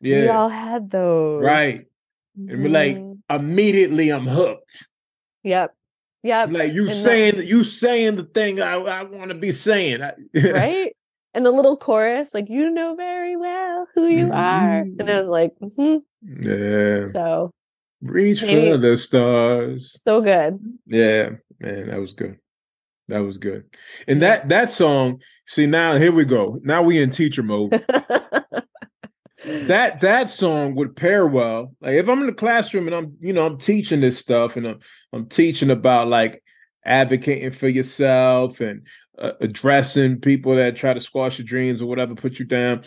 Yeah. 0.00 0.22
We 0.22 0.28
all 0.28 0.48
had 0.48 0.90
those, 0.90 1.42
Right. 1.44 1.86
And 2.36 2.62
we're 2.62 2.68
like, 2.70 2.96
Mhm. 2.96 3.18
immediately 3.30 4.10
I'm 4.10 4.26
hooked. 4.26 4.70
"Yep, 5.44 5.74
yep." 6.22 6.50
Like 6.50 6.72
you 6.72 6.86
and 6.88 6.94
saying 6.96 7.42
you 7.46 7.64
saying 7.64 8.16
the 8.16 8.24
thing 8.24 8.60
I, 8.60 8.74
I 8.74 9.02
want 9.02 9.28
to 9.30 9.34
be 9.34 9.52
saying. 9.52 10.00
Right? 10.34 10.92
And 11.34 11.46
the 11.46 11.50
little 11.50 11.78
chorus, 11.78 12.34
like, 12.34 12.50
you 12.50 12.68
know 12.68 12.94
very 12.94 13.38
well 13.38 13.86
who 13.94 14.06
you 14.06 14.30
are. 14.30 14.80
And 14.80 15.10
I 15.10 15.16
was 15.16 15.28
like, 15.28 15.52
hmm 15.58 15.96
yeah. 16.20 17.06
so, 17.06 17.50
Reach 18.02 18.42
maybe- 18.42 18.70
for 18.70 18.76
the 18.76 18.98
stars. 18.98 19.98
so 20.06 20.20
good. 20.20 20.58
Yeah, 20.84 21.30
man, 21.58 21.88
that 21.88 21.98
was 22.00 22.12
good. 22.12 22.36
That 23.08 23.20
was 23.20 23.38
good. 23.38 23.64
And 24.06 24.20
that 24.20 24.50
that 24.50 24.68
song, 24.70 25.20
see 25.46 25.64
now 25.64 25.96
here 25.96 26.12
we 26.12 26.26
go. 26.26 26.60
Now 26.64 26.82
we 26.82 27.00
in 27.00 27.08
teacher 27.08 27.42
mode. 27.42 27.82
that 29.68 30.00
that 30.00 30.28
song 30.28 30.74
would 30.74 30.96
pair 30.96 31.26
well. 31.26 31.74
Like 31.80 31.94
if 31.94 32.08
I'm 32.08 32.20
in 32.20 32.26
the 32.26 32.32
classroom 32.32 32.86
and 32.86 32.94
I'm, 32.94 33.16
you 33.20 33.32
know, 33.32 33.46
I'm 33.46 33.58
teaching 33.58 34.00
this 34.00 34.18
stuff 34.18 34.56
and 34.56 34.66
I'm 34.66 34.78
I'm 35.12 35.26
teaching 35.26 35.70
about 35.70 36.08
like 36.08 36.42
advocating 36.84 37.52
for 37.52 37.68
yourself 37.68 38.60
and 38.60 38.86
uh, 39.18 39.32
addressing 39.40 40.20
people 40.20 40.56
that 40.56 40.76
try 40.76 40.92
to 40.94 41.00
squash 41.00 41.38
your 41.38 41.46
dreams 41.46 41.80
or 41.80 41.86
whatever, 41.86 42.14
put 42.14 42.38
you 42.38 42.44
down. 42.44 42.84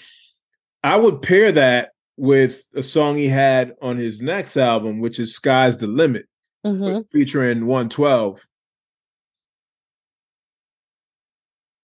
I 0.84 0.98
would 0.98 1.22
pair 1.22 1.52
that 1.54 1.92
with 2.18 2.64
a 2.76 2.84
song 2.84 3.18
he 3.18 3.28
had 3.28 3.74
on 3.82 3.98
his 3.98 4.22
next 4.22 4.58
album, 4.58 5.00
which 5.00 5.20
is 5.20 5.36
"Sky's 5.36 5.78
the 5.78 5.88
Limit," 5.88 6.26
Mhm. 6.66 7.10
featuring 7.10 7.66
112. 7.66 8.42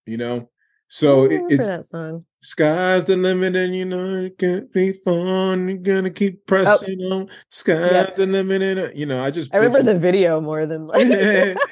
You 0.06 0.18
know, 0.18 0.50
so 0.90 1.26
it, 1.26 1.44
it's 1.50 1.66
that 1.66 1.86
song. 1.86 2.26
Sky's 2.44 3.06
the 3.06 3.16
limit, 3.18 3.56
and 3.56 3.76
you 3.76 3.86
know 3.86 4.26
it 4.26 4.38
can't 4.38 4.72
be 4.74 4.94
fun. 4.94 5.68
You're 5.70 5.78
gonna 5.78 6.10
keep 6.10 6.46
pressing 6.48 7.00
on. 7.02 7.30
Sky's 7.50 7.92
Yep. 7.92 8.16
the 8.16 8.26
limit, 8.26 8.62
and 8.64 8.80
uh, 8.80 8.90
you 8.96 9.06
know 9.06 9.24
I 9.24 9.30
just 9.32 9.54
I 9.54 9.58
remember 9.58 9.80
picture- 9.80 9.94
the 9.94 10.00
video 10.00 10.42
more 10.42 10.66
than 10.66 10.88
like. 10.88 11.58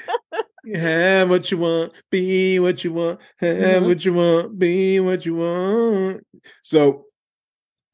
You 0.66 0.78
have 0.78 1.30
what 1.30 1.50
you 1.50 1.58
want, 1.58 1.94
be 2.12 2.60
what 2.60 2.84
you 2.84 2.92
want, 2.94 3.20
have 3.38 3.82
Mhm. 3.82 3.88
what 3.88 4.04
you 4.06 4.14
want, 4.14 4.60
be 4.60 5.00
what 5.00 5.26
you 5.26 5.36
want. 5.36 6.28
So 6.64 7.06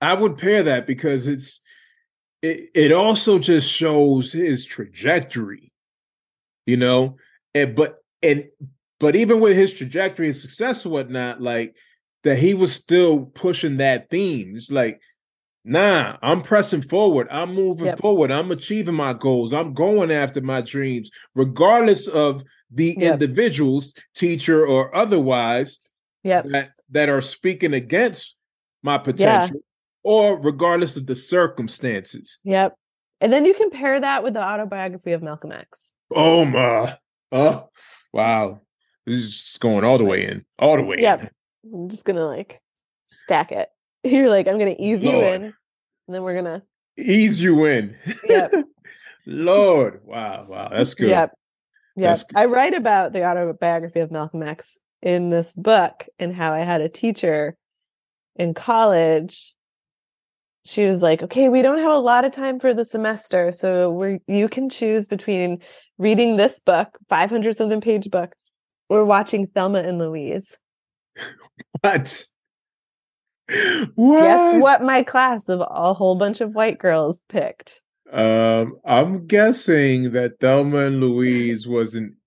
I 0.02 0.16
would 0.16 0.38
pair 0.38 0.64
that 0.64 0.88
because 0.88 1.28
it's 1.28 1.62
it 2.42 2.72
it 2.74 2.92
also 2.92 3.38
just 3.40 3.72
shows 3.72 4.32
his 4.34 4.66
trajectory, 4.66 5.72
you 6.66 6.76
know, 6.76 7.18
and 7.54 7.76
but 7.76 8.00
and 8.24 8.46
but 9.00 9.16
even 9.16 9.40
with 9.40 9.56
his 9.56 9.72
trajectory 9.72 10.28
and 10.28 10.36
success 10.36 10.84
and 10.84 10.92
whatnot, 10.92 11.40
like 11.42 11.76
that 12.26 12.40
he 12.40 12.54
was 12.56 12.74
still 12.74 13.28
pushing 13.28 13.78
that 13.78 14.10
theme. 14.10 14.56
It's 14.56 14.72
like, 14.72 15.00
nah, 15.64 16.18
I'm 16.24 16.42
pressing 16.42 16.82
forward. 16.82 17.28
I'm 17.30 17.54
moving 17.54 17.86
Yep. 17.86 18.00
forward. 18.00 18.32
I'm 18.32 18.52
achieving 18.52 18.96
my 18.96 19.14
goals. 19.14 19.54
I'm 19.54 19.74
going 19.74 20.12
after 20.12 20.42
my 20.42 20.62
dreams, 20.62 21.12
regardless 21.36 22.08
of 22.08 22.44
the 22.72 22.98
Yep. 23.00 23.14
individuals, 23.14 23.94
teacher 24.16 24.66
or 24.66 24.94
otherwise, 24.96 25.80
yep. 26.24 26.46
that, 26.50 26.72
that 26.90 27.10
are 27.10 27.22
speaking 27.22 27.74
against 27.76 28.36
my 28.82 28.98
potential, 28.98 29.60
or 30.04 30.40
regardless 30.40 30.98
of 30.98 31.06
the 31.06 31.16
circumstances. 31.16 32.40
Yep. 32.44 32.76
And 33.22 33.32
then 33.32 33.46
you 33.46 33.54
compare 33.54 34.00
that 34.00 34.24
with 34.24 34.34
the 34.34 34.44
autobiography 34.44 35.12
of 35.14 35.22
Malcolm 35.22 35.52
X. 35.52 35.94
Oh 36.12 36.44
my, 36.44 36.98
oh 37.32 37.70
wow. 38.12 38.62
This 39.06 39.18
is 39.18 39.30
just 39.42 39.60
going 39.60 39.84
all 39.84 40.00
the 40.00 40.06
way 40.06 40.26
in, 40.26 40.44
all 40.58 40.76
the 40.76 40.84
way 40.84 40.98
Yep. 41.00 41.22
in. 41.22 41.30
I'm 41.74 41.90
just 41.90 42.06
gonna 42.06 42.28
like 42.28 42.62
stack 43.06 43.52
it. 43.52 43.70
You're 44.04 44.30
like, 44.30 44.48
I'm 44.48 44.60
gonna 44.60 44.76
ease 44.78 45.04
you 45.04 45.22
in, 45.22 45.44
and 45.44 45.54
then 46.08 46.24
we're 46.24 46.36
gonna 46.36 46.64
Ease 46.98 47.42
you 47.42 47.66
in. 47.66 47.96
Yep. 48.28 48.52
Lord. 49.26 50.02
Wow, 50.06 50.46
wow. 50.48 50.70
That's 50.70 50.94
good. 50.94 51.10
Yep. 51.10 51.32
Yep. 51.98 52.18
Good. 52.18 52.38
I 52.38 52.46
write 52.46 52.74
about 52.74 53.12
the 53.12 53.26
autobiography 53.26 54.00
of 54.00 54.12
Malcolm 54.12 54.44
X 54.44 54.78
in 55.02 55.30
this 55.30 55.54
book 55.54 56.06
and 56.20 56.34
how 56.34 56.54
I 56.54 56.60
had 56.60 56.82
a 56.82 56.90
teacher 56.90 57.58
in 58.36 58.54
college. 58.54 59.54
She 60.64 60.86
was 60.86 61.02
like, 61.02 61.22
"Okay, 61.22 61.50
we 61.50 61.62
don't 61.62 61.78
have 61.78 61.92
a 61.92 62.00
lot 62.00 62.26
of 62.26 62.32
time 62.32 62.60
for 62.60 62.74
the 62.74 62.86
semester, 62.86 63.52
so 63.52 63.92
we 63.92 64.20
you 64.28 64.48
can 64.48 64.70
choose 64.70 65.06
between 65.06 65.60
reading 65.98 66.38
this 66.38 66.60
book, 66.60 66.98
500 67.10 67.56
something 67.56 67.82
page 67.82 68.10
book, 68.10 68.34
or 68.90 69.06
watching 69.06 69.48
Thelma 69.48 69.80
and 69.80 70.00
Louise." 70.00 70.58
What? 71.82 72.26
What? 73.94 74.22
Guess 74.24 74.60
what 74.62 74.82
my 74.82 75.04
class 75.04 75.50
of 75.50 75.60
a 75.62 75.94
whole 75.94 76.16
bunch 76.16 76.42
of 76.42 76.56
white 76.56 76.80
girls 76.80 77.22
picked? 77.30 77.82
Um, 78.12 78.78
I'm 78.84 79.28
guessing 79.28 80.14
that 80.14 80.40
Thelma 80.40 80.86
and 80.86 81.00
Louise 81.00 81.68
was 81.68 81.94
an 81.94 82.18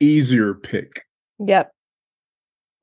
easier 0.00 0.54
pick. 0.54 1.02
Yep. 1.38 1.70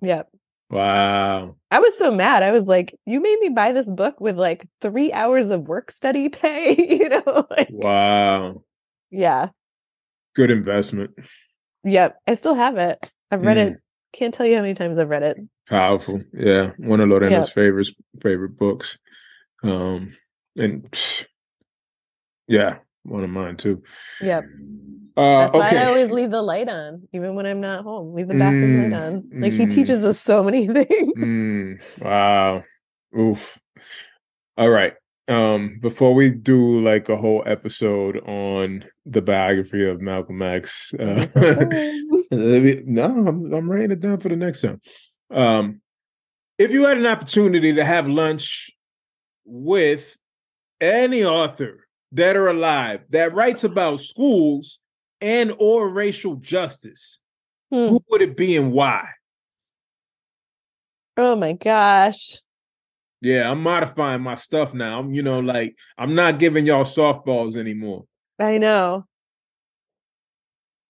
Yep. 0.02 0.30
Wow. 0.70 1.58
I 1.70 1.80
was 1.80 1.98
so 1.98 2.10
mad. 2.10 2.42
I 2.42 2.52
was 2.52 2.68
like, 2.68 2.96
you 3.06 3.20
made 3.20 3.38
me 3.42 3.50
buy 3.50 3.74
this 3.74 3.90
book 3.92 4.22
with 4.22 4.38
like 4.38 4.66
three 4.80 5.12
hours 5.12 5.50
of 5.50 5.68
work 5.68 5.92
study 5.92 6.30
pay, 6.30 6.74
you 6.78 7.10
know? 7.10 7.46
Like, 7.50 7.68
Wow. 7.70 8.64
yeah. 9.12 9.50
Good 10.36 10.52
investment. 10.52 11.12
Yep. 11.84 12.18
I 12.28 12.36
still 12.36 12.56
have 12.56 12.78
it. 12.78 13.12
I've 13.30 13.42
read 13.42 13.58
Mm. 13.58 13.72
it. 13.72 13.78
Can't 14.18 14.34
tell 14.34 14.46
you 14.46 14.56
how 14.56 14.62
many 14.62 14.74
times 14.74 14.98
I've 14.98 15.10
read 15.10 15.24
it. 15.24 15.38
Powerful. 15.70 16.22
Yeah. 16.34 16.72
One 16.78 17.02
of 17.02 17.10
Lorena's 17.10 17.50
favorite 17.50 17.88
favorite 18.22 18.58
books. 18.58 18.98
Um 19.64 20.14
and 20.56 20.90
psh, 20.92 21.26
yeah, 22.48 22.78
one 23.04 23.24
of 23.24 23.30
mine 23.30 23.58
too. 23.58 23.84
Yep. 24.22 24.46
Uh 25.16 25.40
That's 25.40 25.56
okay. 25.56 25.76
why 25.76 25.82
I 25.84 25.86
always 25.86 26.12
leave 26.12 26.32
the 26.32 26.42
light 26.42 26.70
on, 26.70 27.08
even 27.14 27.36
when 27.36 27.46
I'm 27.46 27.62
not 27.62 27.84
home. 27.84 28.14
Leave 28.16 28.28
the 28.28 28.36
bathroom 28.36 28.74
Mm, 28.74 28.92
light 28.92 28.94
on. 28.94 29.30
Like 29.40 29.54
he 29.54 29.66
mm. 29.66 29.72
teaches 29.72 30.06
us 30.06 30.20
so 30.20 30.44
many 30.44 30.68
things. 30.74 31.14
Mm, 31.18 31.82
wow. 32.02 32.64
Oof. 33.18 33.60
All 34.58 34.70
right. 34.70 34.94
Um, 35.30 35.80
before 35.82 36.14
we 36.14 36.32
do 36.32 36.80
like 36.80 37.10
a 37.10 37.18
whole 37.18 37.44
episode 37.46 38.18
on 38.28 38.86
the 39.06 39.22
biography 39.22 39.86
of 39.86 40.00
Malcolm 40.02 40.42
X, 40.42 40.94
uh, 40.98 41.26
That'd 41.34 41.70
be 41.70 42.02
so 42.10 42.24
fun. 42.30 42.52
let 42.52 42.62
me- 42.64 42.82
no, 42.86 43.04
I'm 43.06 43.54
I'm 43.54 43.70
writing 43.70 43.92
it 43.92 44.00
down 44.00 44.20
for 44.20 44.30
the 44.30 44.38
next 44.38 44.62
time. 44.62 44.80
Um, 45.30 45.82
if 46.58 46.72
you 46.72 46.86
had 46.86 46.98
an 46.98 47.06
opportunity 47.06 47.74
to 47.74 47.84
have 47.84 48.08
lunch 48.08 48.72
with 49.46 50.16
any 50.80 51.24
author 51.26 51.88
dead 52.14 52.36
or 52.38 52.48
alive 52.48 53.02
that 53.10 53.34
writes 53.34 53.64
about 53.66 54.00
schools 54.00 54.80
and 55.20 55.54
or 55.60 55.90
racial 55.90 56.36
justice, 56.36 57.20
Hmm. 57.70 57.88
who 57.90 58.00
would 58.10 58.22
it 58.22 58.38
be 58.38 58.56
and 58.56 58.72
why? 58.72 59.10
Oh 61.18 61.36
my 61.36 61.52
gosh. 61.54 62.38
Yeah, 63.28 63.52
I'm 63.52 63.62
modifying 63.62 64.22
my 64.22 64.36
stuff 64.36 64.74
now. 64.74 65.00
I'm, 65.00 65.12
you 65.14 65.22
know, 65.24 65.40
like 65.40 65.76
I'm 65.98 66.16
not 66.16 66.40
giving 66.40 66.66
y'all 66.66 66.84
softballs 66.86 67.58
anymore. 67.58 68.06
I 68.40 68.58
know. 68.58 69.06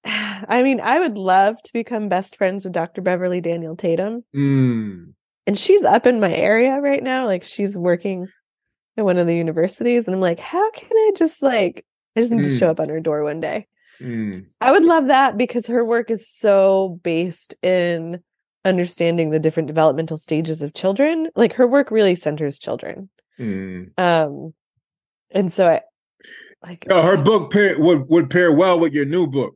I 0.06 0.62
mean, 0.63 0.80
I 0.80 1.00
would 1.00 1.17
love 1.17 1.62
to 1.63 1.73
become 1.73 2.10
best 2.10 2.36
friends 2.36 2.63
with 2.63 2.73
Dr. 2.73 3.02
Beverly 3.02 3.41
Daniel 3.41 3.76
Tatum. 3.76 4.23
Mm. 4.36 5.13
and 5.47 5.58
she's 5.58 5.84
up 5.84 6.06
in 6.06 6.19
my 6.19 6.34
area 6.34 6.76
right 6.82 7.02
now 7.02 7.26
like 7.26 7.43
she's 7.43 7.78
working 7.78 8.28
at 8.97 9.06
one 9.06 9.17
of 9.17 9.28
the 9.28 9.36
universities 9.36 10.06
and 10.06 10.13
i'm 10.15 10.19
like 10.21 10.39
how 10.39 10.69
can 10.71 10.89
i 10.91 11.12
just 11.15 11.41
like 11.41 11.86
i 12.15 12.19
just 12.19 12.32
need 12.32 12.43
to 12.43 12.58
show 12.58 12.67
Mm. 12.67 12.71
up 12.71 12.80
on 12.82 12.89
her 12.89 13.00
door 13.00 13.23
one 13.23 13.39
day 13.39 13.65
Mm. 14.02 14.45
i 14.60 14.71
would 14.71 14.84
love 14.86 15.08
that 15.08 15.38
because 15.38 15.67
her 15.67 15.86
work 15.86 16.12
is 16.12 16.30
so 16.30 17.00
based 17.04 17.56
in 17.63 18.21
understanding 18.67 19.30
the 19.32 19.39
different 19.39 19.67
developmental 19.67 20.17
stages 20.17 20.62
of 20.62 20.73
children 20.73 21.30
like 21.36 21.53
her 21.53 21.65
work 21.67 21.89
really 21.91 22.15
centers 22.15 22.60
children 22.60 23.10
Mm. 23.39 23.91
um 23.99 24.53
and 25.32 25.51
so 25.51 25.69
i 25.69 25.82
like 26.63 26.86
her 26.89 27.17
book 27.17 27.51
pair, 27.53 27.80
would 27.80 28.10
would 28.10 28.30
pair 28.32 28.51
well 28.51 28.80
with 28.80 28.93
your 28.93 29.06
new 29.06 29.27
book. 29.27 29.53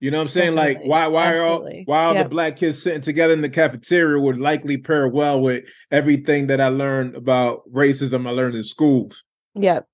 You 0.00 0.10
know 0.12 0.18
what 0.18 0.22
I'm 0.24 0.28
saying? 0.28 0.54
Like 0.54 0.78
why 0.84 1.06
why 1.08 1.34
are 1.34 1.42
all 1.42 1.54
Absolutely. 1.60 1.82
why 1.86 2.04
all 2.04 2.14
Yep. 2.14 2.26
the 2.26 2.28
black 2.28 2.56
kids 2.56 2.82
sitting 2.82 3.00
together 3.00 3.32
in 3.32 3.40
the 3.40 3.48
cafeteria 3.48 4.20
would 4.20 4.38
likely 4.38 4.76
pair 4.76 5.08
well 5.08 5.40
with 5.40 5.64
everything 5.90 6.48
that 6.48 6.60
I 6.60 6.68
learned 6.68 7.16
about 7.16 7.62
racism 7.72 8.28
I 8.28 8.30
learned 8.32 8.54
in 8.56 8.62
schools. 8.62 9.24
yep 9.54 9.86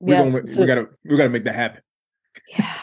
We 0.00 0.12
yep 0.12 0.24
gonna 0.32 0.48
So- 0.48 0.60
we 0.62 0.66
gotta 0.66 0.86
we 1.04 1.16
gotta 1.18 1.28
make 1.28 1.44
that 1.44 1.54
happen. 1.54 1.82
Yeah, 2.48 2.78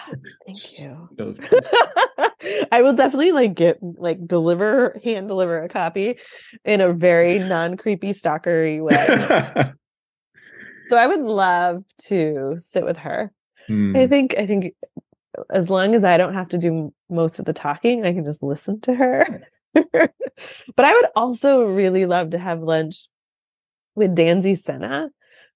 thank 0.46 0.80
you. 0.80 1.10
I 2.72 2.82
will 2.82 2.94
definitely 2.94 3.32
like 3.32 3.54
get 3.54 3.78
like 3.82 4.26
deliver 4.26 5.00
hand 5.04 5.28
deliver 5.28 5.62
a 5.64 5.70
copy 5.70 6.18
in 6.66 6.82
a 6.82 6.94
very 6.94 7.40
non 7.40 7.78
creepy 7.78 8.14
stalkery 8.14 8.82
way. 8.82 8.96
so 10.88 10.98
I 10.98 11.08
would 11.08 11.22
love 11.22 11.84
to 12.08 12.56
sit 12.58 12.86
with 12.86 12.98
her. 12.98 13.32
Hmm. 13.68 13.96
I 13.96 14.08
think 14.08 14.36
I 14.38 14.46
think 14.46 14.74
as 15.50 15.70
long 15.70 15.96
as 15.96 16.04
I 16.04 16.18
don't 16.18 16.34
have 16.34 16.50
to 16.50 16.58
do 16.58 16.94
most 17.10 17.40
of 17.40 17.46
the 17.46 17.54
talking, 17.54 18.06
I 18.06 18.14
can 18.14 18.26
just 18.26 18.44
listen 18.44 18.82
to 18.82 18.96
her. 18.96 19.44
but 19.74 20.86
I 20.86 20.94
would 20.94 21.06
also 21.16 21.64
really 21.66 22.06
love 22.06 22.32
to 22.32 22.38
have 22.38 22.62
lunch 22.62 23.08
with 23.96 24.16
Danzy 24.16 24.58
Senna, 24.58 25.12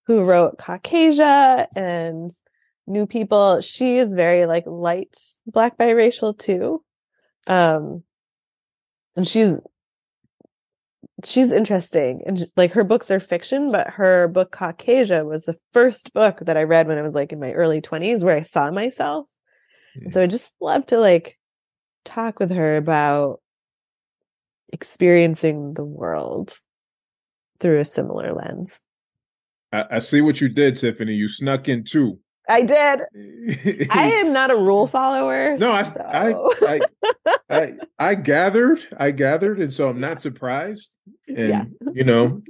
who 0.05 0.23
wrote 0.23 0.57
Caucasia 0.57 1.67
and 1.75 2.31
New 2.87 3.05
People. 3.05 3.61
She 3.61 3.97
is 3.97 4.13
very 4.13 4.45
like 4.45 4.65
light 4.65 5.15
black 5.45 5.77
biracial 5.77 6.37
too. 6.37 6.83
Um 7.47 8.03
and 9.15 9.27
she's 9.27 9.61
she's 11.23 11.51
interesting 11.51 12.21
and 12.25 12.45
like 12.57 12.73
her 12.73 12.83
books 12.83 13.09
are 13.09 13.19
fiction 13.19 13.71
but 13.71 13.89
her 13.89 14.27
book 14.27 14.51
caucasia 14.51 15.23
was 15.23 15.45
the 15.45 15.57
first 15.71 16.13
book 16.13 16.39
that 16.41 16.57
i 16.57 16.63
read 16.63 16.87
when 16.87 16.97
i 16.97 17.01
was 17.01 17.15
like 17.15 17.31
in 17.31 17.39
my 17.39 17.51
early 17.53 17.81
20s 17.81 18.23
where 18.23 18.35
i 18.35 18.41
saw 18.41 18.69
myself 18.71 19.25
and 19.95 20.13
so 20.13 20.21
i 20.21 20.27
just 20.27 20.51
love 20.59 20.85
to 20.85 20.97
like 20.97 21.37
talk 22.03 22.39
with 22.39 22.51
her 22.51 22.75
about 22.75 23.39
experiencing 24.73 25.73
the 25.75 25.85
world 25.85 26.57
through 27.59 27.79
a 27.79 27.85
similar 27.85 28.33
lens 28.33 28.81
I, 29.71 29.85
I 29.91 29.99
see 29.99 30.21
what 30.21 30.39
you 30.39 30.47
did, 30.47 30.75
Tiffany. 30.75 31.15
You 31.15 31.27
snuck 31.27 31.67
in 31.67 31.83
too. 31.83 32.19
I 32.49 32.61
did 32.61 33.01
i 33.89 34.07
am 34.19 34.33
not 34.33 34.51
a 34.51 34.55
rule 34.55 34.87
follower 34.87 35.57
No, 35.57 35.71
I, 35.71 35.83
so- 35.83 36.01
I, 36.01 36.33
I, 36.67 36.81
I, 37.49 37.73
I 37.99 38.15
gathered, 38.15 38.79
I 38.97 39.11
gathered, 39.11 39.59
and 39.59 39.71
so 39.71 39.89
I'm 39.89 39.99
not 39.99 40.21
surprised. 40.21 40.89
And 41.27 41.49
Yeah. 41.49 41.63
you 41.93 42.03
know, 42.03 42.41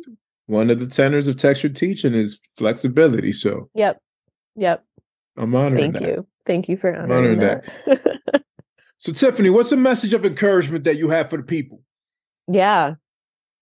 one 0.47 0.69
of 0.69 0.79
the 0.79 0.87
tenors 0.87 1.27
of 1.27 1.37
textured 1.37 1.75
teaching 1.75 2.13
is 2.13 2.39
flexibility. 2.57 3.31
So 3.33 3.69
yep 3.75 3.99
yep 4.55 4.83
I'm 5.37 5.55
honoring 5.55 5.93
thank 5.93 5.93
that. 5.95 6.01
you 6.03 6.27
thank 6.45 6.69
you 6.69 6.77
for 6.77 6.95
honoring 6.95 7.39
honoring 7.39 7.39
that, 7.39 8.13
So, 8.99 9.11
Tiffany, 9.11 9.49
what's 9.49 9.71
a 9.73 9.77
message 9.77 10.13
of 10.13 10.25
encouragement 10.25 10.85
that 10.85 10.95
you 10.95 11.09
have 11.09 11.29
for 11.29 11.37
the 11.37 11.43
people? 11.43 11.81
yeah 12.47 12.95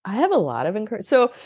i 0.05 0.15
have 0.15 0.31
a 0.31 0.37
lot 0.37 0.65
of 0.65 0.75
encouragement 0.75 1.05
so 1.05 1.31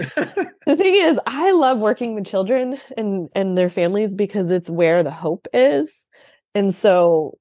the 0.65 0.75
thing 0.75 0.95
is 0.95 1.19
i 1.25 1.51
love 1.51 1.77
working 1.77 2.15
with 2.15 2.25
children 2.25 2.77
and 2.97 3.29
and 3.35 3.57
their 3.57 3.69
families 3.69 4.15
because 4.15 4.49
it's 4.49 4.69
where 4.69 5.03
the 5.03 5.11
hope 5.11 5.47
is 5.53 6.05
and 6.53 6.73
so 6.73 7.37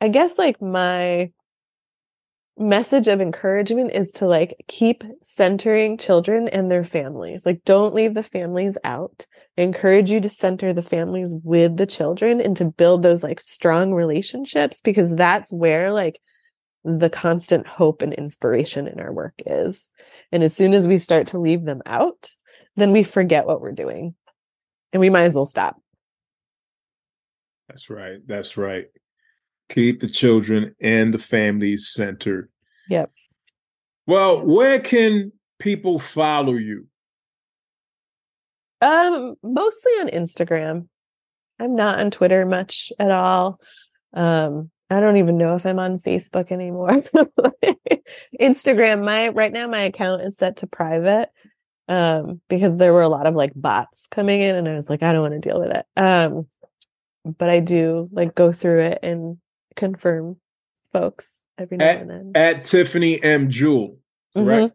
i 0.00 0.08
guess 0.08 0.38
like 0.38 0.60
my 0.60 1.30
message 2.58 3.06
of 3.06 3.20
encouragement 3.20 3.92
is 3.92 4.10
to 4.10 4.26
like 4.26 4.56
keep 4.66 5.04
centering 5.22 5.96
children 5.96 6.48
and 6.48 6.70
their 6.70 6.82
families 6.82 7.46
like 7.46 7.62
don't 7.64 7.94
leave 7.94 8.14
the 8.14 8.22
families 8.22 8.76
out. 8.82 9.26
I 9.56 9.62
encourage 9.62 10.10
you 10.10 10.20
to 10.20 10.28
center 10.28 10.72
the 10.72 10.82
families 10.82 11.36
with 11.44 11.76
the 11.76 11.86
children 11.86 12.40
and 12.40 12.56
to 12.56 12.64
build 12.64 13.02
those 13.02 13.22
like 13.22 13.40
strong 13.40 13.94
relationships 13.94 14.80
because 14.80 15.14
that's 15.14 15.52
where 15.52 15.92
like 15.92 16.20
the 16.84 17.10
constant 17.10 17.66
hope 17.66 18.02
and 18.02 18.14
inspiration 18.14 18.86
in 18.86 19.00
our 19.00 19.12
work 19.12 19.34
is 19.44 19.90
and 20.32 20.42
as 20.42 20.54
soon 20.54 20.74
as 20.74 20.86
we 20.86 20.98
start 20.98 21.26
to 21.28 21.38
leave 21.38 21.64
them 21.64 21.82
out, 21.86 22.30
then 22.76 22.92
we 22.92 23.02
forget 23.02 23.46
what 23.46 23.60
we're 23.60 23.72
doing. 23.72 24.14
And 24.92 25.00
we 25.00 25.10
might 25.10 25.24
as 25.24 25.34
well 25.34 25.44
stop. 25.44 25.76
That's 27.68 27.90
right. 27.90 28.18
That's 28.26 28.56
right. 28.56 28.86
Keep 29.68 30.00
the 30.00 30.08
children 30.08 30.74
and 30.80 31.12
the 31.12 31.18
families 31.18 31.90
centered. 31.92 32.50
Yep. 32.88 33.10
Well, 34.06 34.44
where 34.44 34.80
can 34.80 35.32
people 35.58 35.98
follow 35.98 36.54
you? 36.54 36.86
Um, 38.80 39.34
mostly 39.42 39.92
on 39.92 40.08
Instagram. 40.08 40.88
I'm 41.58 41.74
not 41.74 41.98
on 41.98 42.10
Twitter 42.10 42.46
much 42.46 42.92
at 42.98 43.10
all. 43.10 43.60
Um, 44.14 44.70
I 44.90 45.00
don't 45.00 45.18
even 45.18 45.36
know 45.36 45.54
if 45.54 45.66
I'm 45.66 45.78
on 45.78 45.98
Facebook 45.98 46.50
anymore. 46.50 47.02
Instagram, 48.40 49.04
my 49.04 49.28
right 49.28 49.52
now 49.52 49.66
my 49.66 49.80
account 49.80 50.22
is 50.22 50.36
set 50.36 50.58
to 50.58 50.66
private. 50.66 51.30
Um, 51.88 52.42
because 52.48 52.76
there 52.76 52.92
were 52.92 53.00
a 53.02 53.08
lot 53.08 53.26
of 53.26 53.34
like 53.34 53.52
bots 53.56 54.06
coming 54.08 54.42
in 54.42 54.54
and 54.56 54.68
I 54.68 54.74
was 54.74 54.90
like, 54.90 55.02
I 55.02 55.12
don't 55.14 55.22
want 55.22 55.40
to 55.42 55.48
deal 55.48 55.58
with 55.58 55.70
it. 55.74 55.86
Um, 55.96 56.46
but 57.24 57.48
I 57.48 57.60
do 57.60 58.10
like 58.12 58.34
go 58.34 58.52
through 58.52 58.80
it 58.80 58.98
and 59.02 59.38
confirm 59.74 60.36
folks 60.92 61.44
every 61.56 61.78
now 61.78 61.86
and 61.86 62.10
then. 62.10 62.32
At 62.34 62.64
Tiffany 62.64 63.22
M. 63.22 63.48
Jewell, 63.48 63.96
Mhm. 64.36 64.44
correct? 64.44 64.74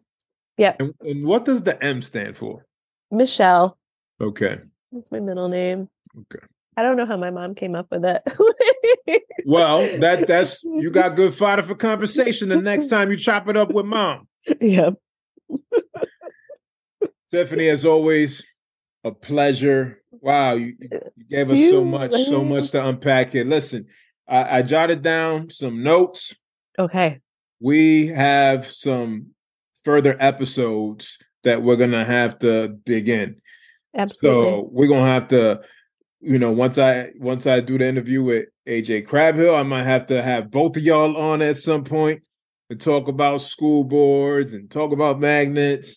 Yep. 0.58 0.80
And, 0.80 0.94
and 1.02 1.24
what 1.24 1.44
does 1.44 1.62
the 1.62 1.80
M 1.82 2.02
stand 2.02 2.36
for? 2.36 2.66
Michelle. 3.12 3.78
Okay. 4.20 4.58
That's 4.90 5.12
my 5.12 5.20
middle 5.20 5.48
name. 5.48 5.88
Okay. 6.18 6.44
I 6.76 6.82
don't 6.82 6.96
know 6.96 7.06
how 7.06 7.16
my 7.16 7.30
mom 7.30 7.54
came 7.54 7.74
up 7.74 7.88
with 7.90 8.04
it. 8.04 8.22
Well, 9.46 9.80
that 10.00 10.26
that's 10.26 10.64
you 10.64 10.90
got 10.90 11.16
good 11.16 11.34
fodder 11.34 11.62
for 11.62 11.74
conversation 11.74 12.48
the 12.48 12.56
next 12.56 12.86
time 12.86 13.10
you 13.10 13.18
chop 13.18 13.46
it 13.46 13.58
up 13.58 13.70
with 13.72 13.84
mom. 13.84 14.26
Yep. 14.58 14.94
Tiffany, 17.30 17.68
as 17.68 17.84
always, 17.84 18.42
a 19.02 19.12
pleasure. 19.12 20.00
Wow, 20.12 20.54
you, 20.54 20.76
you 20.80 21.24
gave 21.28 21.50
us 21.50 21.58
so 21.58 21.80
you- 21.80 21.84
much, 21.84 22.12
so 22.12 22.42
much 22.42 22.70
to 22.70 22.86
unpack 22.86 23.32
here. 23.32 23.44
Listen, 23.44 23.86
I, 24.26 24.58
I 24.58 24.62
jotted 24.62 25.02
down 25.02 25.50
some 25.50 25.82
notes. 25.82 26.34
Okay. 26.78 27.20
We 27.60 28.06
have 28.08 28.66
some 28.66 29.26
further 29.82 30.16
episodes 30.18 31.18
that 31.42 31.62
we're 31.62 31.76
gonna 31.76 32.04
have 32.04 32.38
to 32.38 32.68
dig 32.68 33.08
in. 33.08 33.36
Absolutely. 33.94 34.50
So 34.50 34.68
we're 34.72 34.88
gonna 34.88 35.12
have 35.12 35.28
to, 35.28 35.60
you 36.24 36.38
know, 36.38 36.52
once 36.52 36.78
I 36.78 37.10
once 37.18 37.46
I 37.46 37.60
do 37.60 37.76
the 37.76 37.86
interview 37.86 38.22
with 38.22 38.46
AJ 38.66 39.06
Crabill, 39.06 39.54
I 39.54 39.62
might 39.62 39.84
have 39.84 40.06
to 40.06 40.22
have 40.22 40.50
both 40.50 40.76
of 40.76 40.82
y'all 40.82 41.16
on 41.16 41.42
at 41.42 41.58
some 41.58 41.84
point 41.84 42.22
to 42.70 42.76
talk 42.76 43.08
about 43.08 43.42
school 43.42 43.84
boards 43.84 44.54
and 44.54 44.70
talk 44.70 44.92
about 44.92 45.20
magnets. 45.20 45.96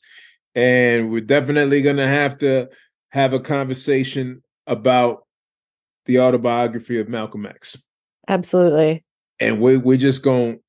And 0.54 1.12
we're 1.12 1.22
definitely 1.22 1.82
gonna 1.82 2.08
have 2.08 2.38
to 2.40 2.68
have 3.10 3.32
a 3.32 3.40
conversation 3.40 4.44
about 4.66 5.26
the 6.06 6.20
autobiography 6.20 7.00
of 7.00 7.08
Malcolm 7.08 7.46
X. 7.46 7.78
Absolutely. 8.28 9.06
And 9.40 9.62
we 9.62 9.78
we're 9.78 9.98
just 9.98 10.24
going 10.24 10.60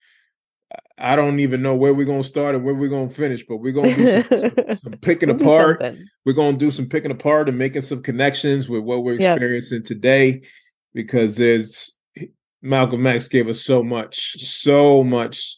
I 0.99 1.17
don't 1.17 1.41
even 1.41 1.63
know 1.63 1.75
where 1.75 1.95
we're 1.95 2.05
gonna 2.07 2.25
start 2.25 2.55
and 2.55 2.65
where 2.65 2.75
we're 2.75 2.89
gonna 2.91 3.09
finish, 3.11 3.45
but 3.47 3.59
we're 3.59 3.73
gonna 3.73 3.95
do 3.95 4.23
some, 4.23 4.41
some, 4.41 4.77
some 4.83 4.93
picking 5.01 5.29
We'll 5.29 5.41
apart. 5.41 5.95
we're 6.27 6.33
going 6.33 6.59
to 6.59 6.59
do 6.59 6.71
some 6.71 6.89
picking 6.89 7.11
apart 7.11 7.49
and 7.49 7.57
making 7.57 7.83
some 7.83 8.03
connections 8.03 8.69
with 8.69 8.83
what 8.83 9.03
we're 9.05 9.19
Yep. 9.21 9.37
experiencing 9.37 9.83
today 9.85 10.43
because 10.95 11.37
there's 11.37 11.93
Malcolm 12.63 13.07
X 13.07 13.29
gave 13.29 13.49
us 13.49 13.63
so 13.63 13.83
much 13.85 14.33
so 14.45 15.05
much 15.05 15.57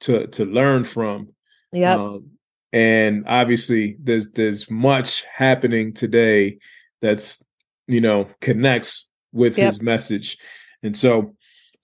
to 0.00 0.26
to 0.28 0.44
learn 0.44 0.84
from. 0.84 1.28
Yeah, 1.72 1.94
um, 1.94 2.30
and 2.72 3.24
obviously 3.28 3.96
there's 4.02 4.28
there's 4.30 4.68
much 4.70 5.24
happening 5.32 5.92
today 5.94 6.58
that's 7.00 7.40
you 7.86 8.00
know 8.00 8.28
connects 8.40 9.08
with 9.32 9.56
Yep. 9.56 9.66
his 9.66 9.80
message. 9.82 10.36
And 10.82 10.96
so 10.98 11.36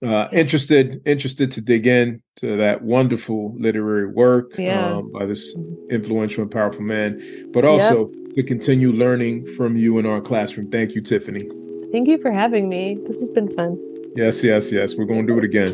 uh 0.05 0.29
interested 0.33 1.01
interested 1.07 1.51
to 1.53 1.61
dig 1.63 1.87
in 1.87 2.21
to 2.37 2.57
that 2.59 2.83
wonderful 2.83 3.55
literary 3.59 4.07
work 4.07 4.53
Yeah. 4.59 4.97
um, 4.97 5.11
by 5.11 5.25
this 5.25 5.57
influential 5.91 6.43
and 6.43 6.51
powerful 6.51 6.83
man 6.83 7.19
but 7.53 7.65
also 7.65 8.11
to 8.35 8.43
continue 8.43 8.93
learning 8.93 9.47
from 9.57 9.75
you 9.77 9.99
in 9.99 10.05
our 10.05 10.21
classroom 10.21 10.71
thank 10.71 10.95
you 10.95 11.01
tiffany 11.01 11.49
Thank 11.93 12.09
you 12.09 12.19
for 12.19 12.33
having 12.33 12.69
me. 12.69 12.99
This 13.07 13.19
has 13.21 13.31
been 13.33 13.49
fun. 13.57 13.79
yes 14.17 14.43
yes 14.45 14.71
yes 14.71 14.97
we're 14.97 15.07
going 15.07 15.27
to 15.27 15.33
do 15.33 15.39
it 15.39 15.45
again 15.45 15.73